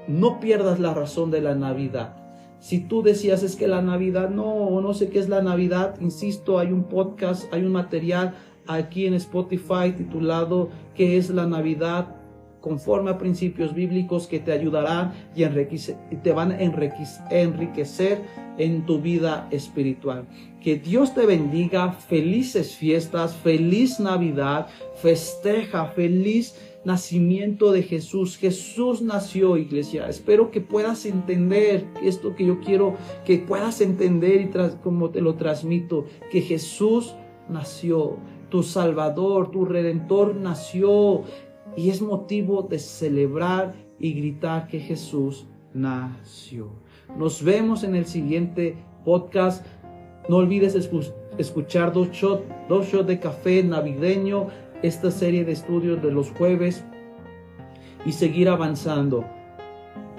No 0.06 0.40
pierdas 0.40 0.78
la 0.78 0.94
razón 0.94 1.30
de 1.30 1.40
la 1.40 1.54
Navidad. 1.54 2.21
Si 2.62 2.78
tú 2.78 3.02
decías 3.02 3.42
es 3.42 3.56
que 3.56 3.66
la 3.66 3.82
Navidad, 3.82 4.30
no, 4.30 4.80
no 4.80 4.94
sé 4.94 5.08
qué 5.08 5.18
es 5.18 5.28
la 5.28 5.42
Navidad, 5.42 5.96
insisto, 6.00 6.60
hay 6.60 6.68
un 6.68 6.84
podcast, 6.84 7.52
hay 7.52 7.64
un 7.64 7.72
material 7.72 8.36
aquí 8.68 9.04
en 9.04 9.14
Spotify 9.14 9.92
titulado 9.96 10.68
¿Qué 10.94 11.16
es 11.16 11.28
la 11.28 11.44
Navidad? 11.44 12.22
conforme 12.60 13.10
a 13.10 13.18
principios 13.18 13.74
bíblicos 13.74 14.28
que 14.28 14.38
te 14.38 14.52
ayudarán 14.52 15.12
y, 15.34 15.44
te 16.18 16.30
van 16.32 16.52
a 16.52 16.60
enriquecer 16.60 18.22
en 18.56 18.86
tu 18.86 19.00
vida 19.00 19.48
espiritual. 19.50 20.28
Que 20.60 20.76
Dios 20.76 21.12
te 21.12 21.26
bendiga, 21.26 21.90
felices 21.90 22.76
fiestas, 22.76 23.34
feliz 23.34 23.98
Navidad, 23.98 24.68
festeja, 24.94 25.86
feliz 25.86 26.54
nacimiento 26.84 27.72
de 27.72 27.82
Jesús. 27.82 28.36
Jesús 28.36 29.02
nació, 29.02 29.56
iglesia. 29.56 30.08
Espero 30.08 30.50
que 30.50 30.60
puedas 30.60 31.06
entender 31.06 31.86
esto 32.02 32.34
que 32.34 32.46
yo 32.46 32.60
quiero 32.60 32.96
que 33.24 33.38
puedas 33.38 33.80
entender 33.80 34.40
y 34.40 34.50
como 34.82 35.10
te 35.10 35.20
lo 35.20 35.34
transmito, 35.34 36.06
que 36.30 36.40
Jesús 36.40 37.14
nació 37.48 38.16
tu 38.48 38.62
Salvador, 38.62 39.50
tu 39.50 39.64
Redentor 39.64 40.34
nació 40.34 41.22
y 41.76 41.90
es 41.90 42.02
motivo 42.02 42.62
de 42.62 42.78
celebrar 42.78 43.72
y 43.98 44.12
gritar 44.12 44.66
que 44.68 44.78
Jesús 44.78 45.46
nació. 45.72 46.68
Nos 47.16 47.42
vemos 47.42 47.82
en 47.82 47.94
el 47.94 48.04
siguiente 48.04 48.76
podcast. 49.04 49.64
No 50.28 50.36
olvides 50.36 50.76
escuchar 51.38 51.92
dos 51.92 52.10
shots, 52.10 52.44
dos 52.68 52.86
shots 52.86 53.06
de 53.06 53.18
café 53.18 53.62
navideño, 53.62 54.48
esta 54.82 55.10
serie 55.10 55.44
de 55.44 55.52
estudios 55.52 56.02
de 56.02 56.10
los 56.10 56.30
jueves 56.30 56.84
y 58.04 58.12
seguir 58.12 58.48
avanzando. 58.48 59.24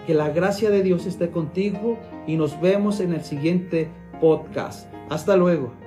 Que 0.07 0.13
la 0.13 0.29
gracia 0.29 0.69
de 0.69 0.83
Dios 0.83 1.05
esté 1.05 1.29
contigo 1.29 1.97
y 2.27 2.35
nos 2.35 2.59
vemos 2.59 2.99
en 2.99 3.13
el 3.13 3.23
siguiente 3.23 3.89
podcast. 4.19 4.87
Hasta 5.09 5.37
luego. 5.37 5.82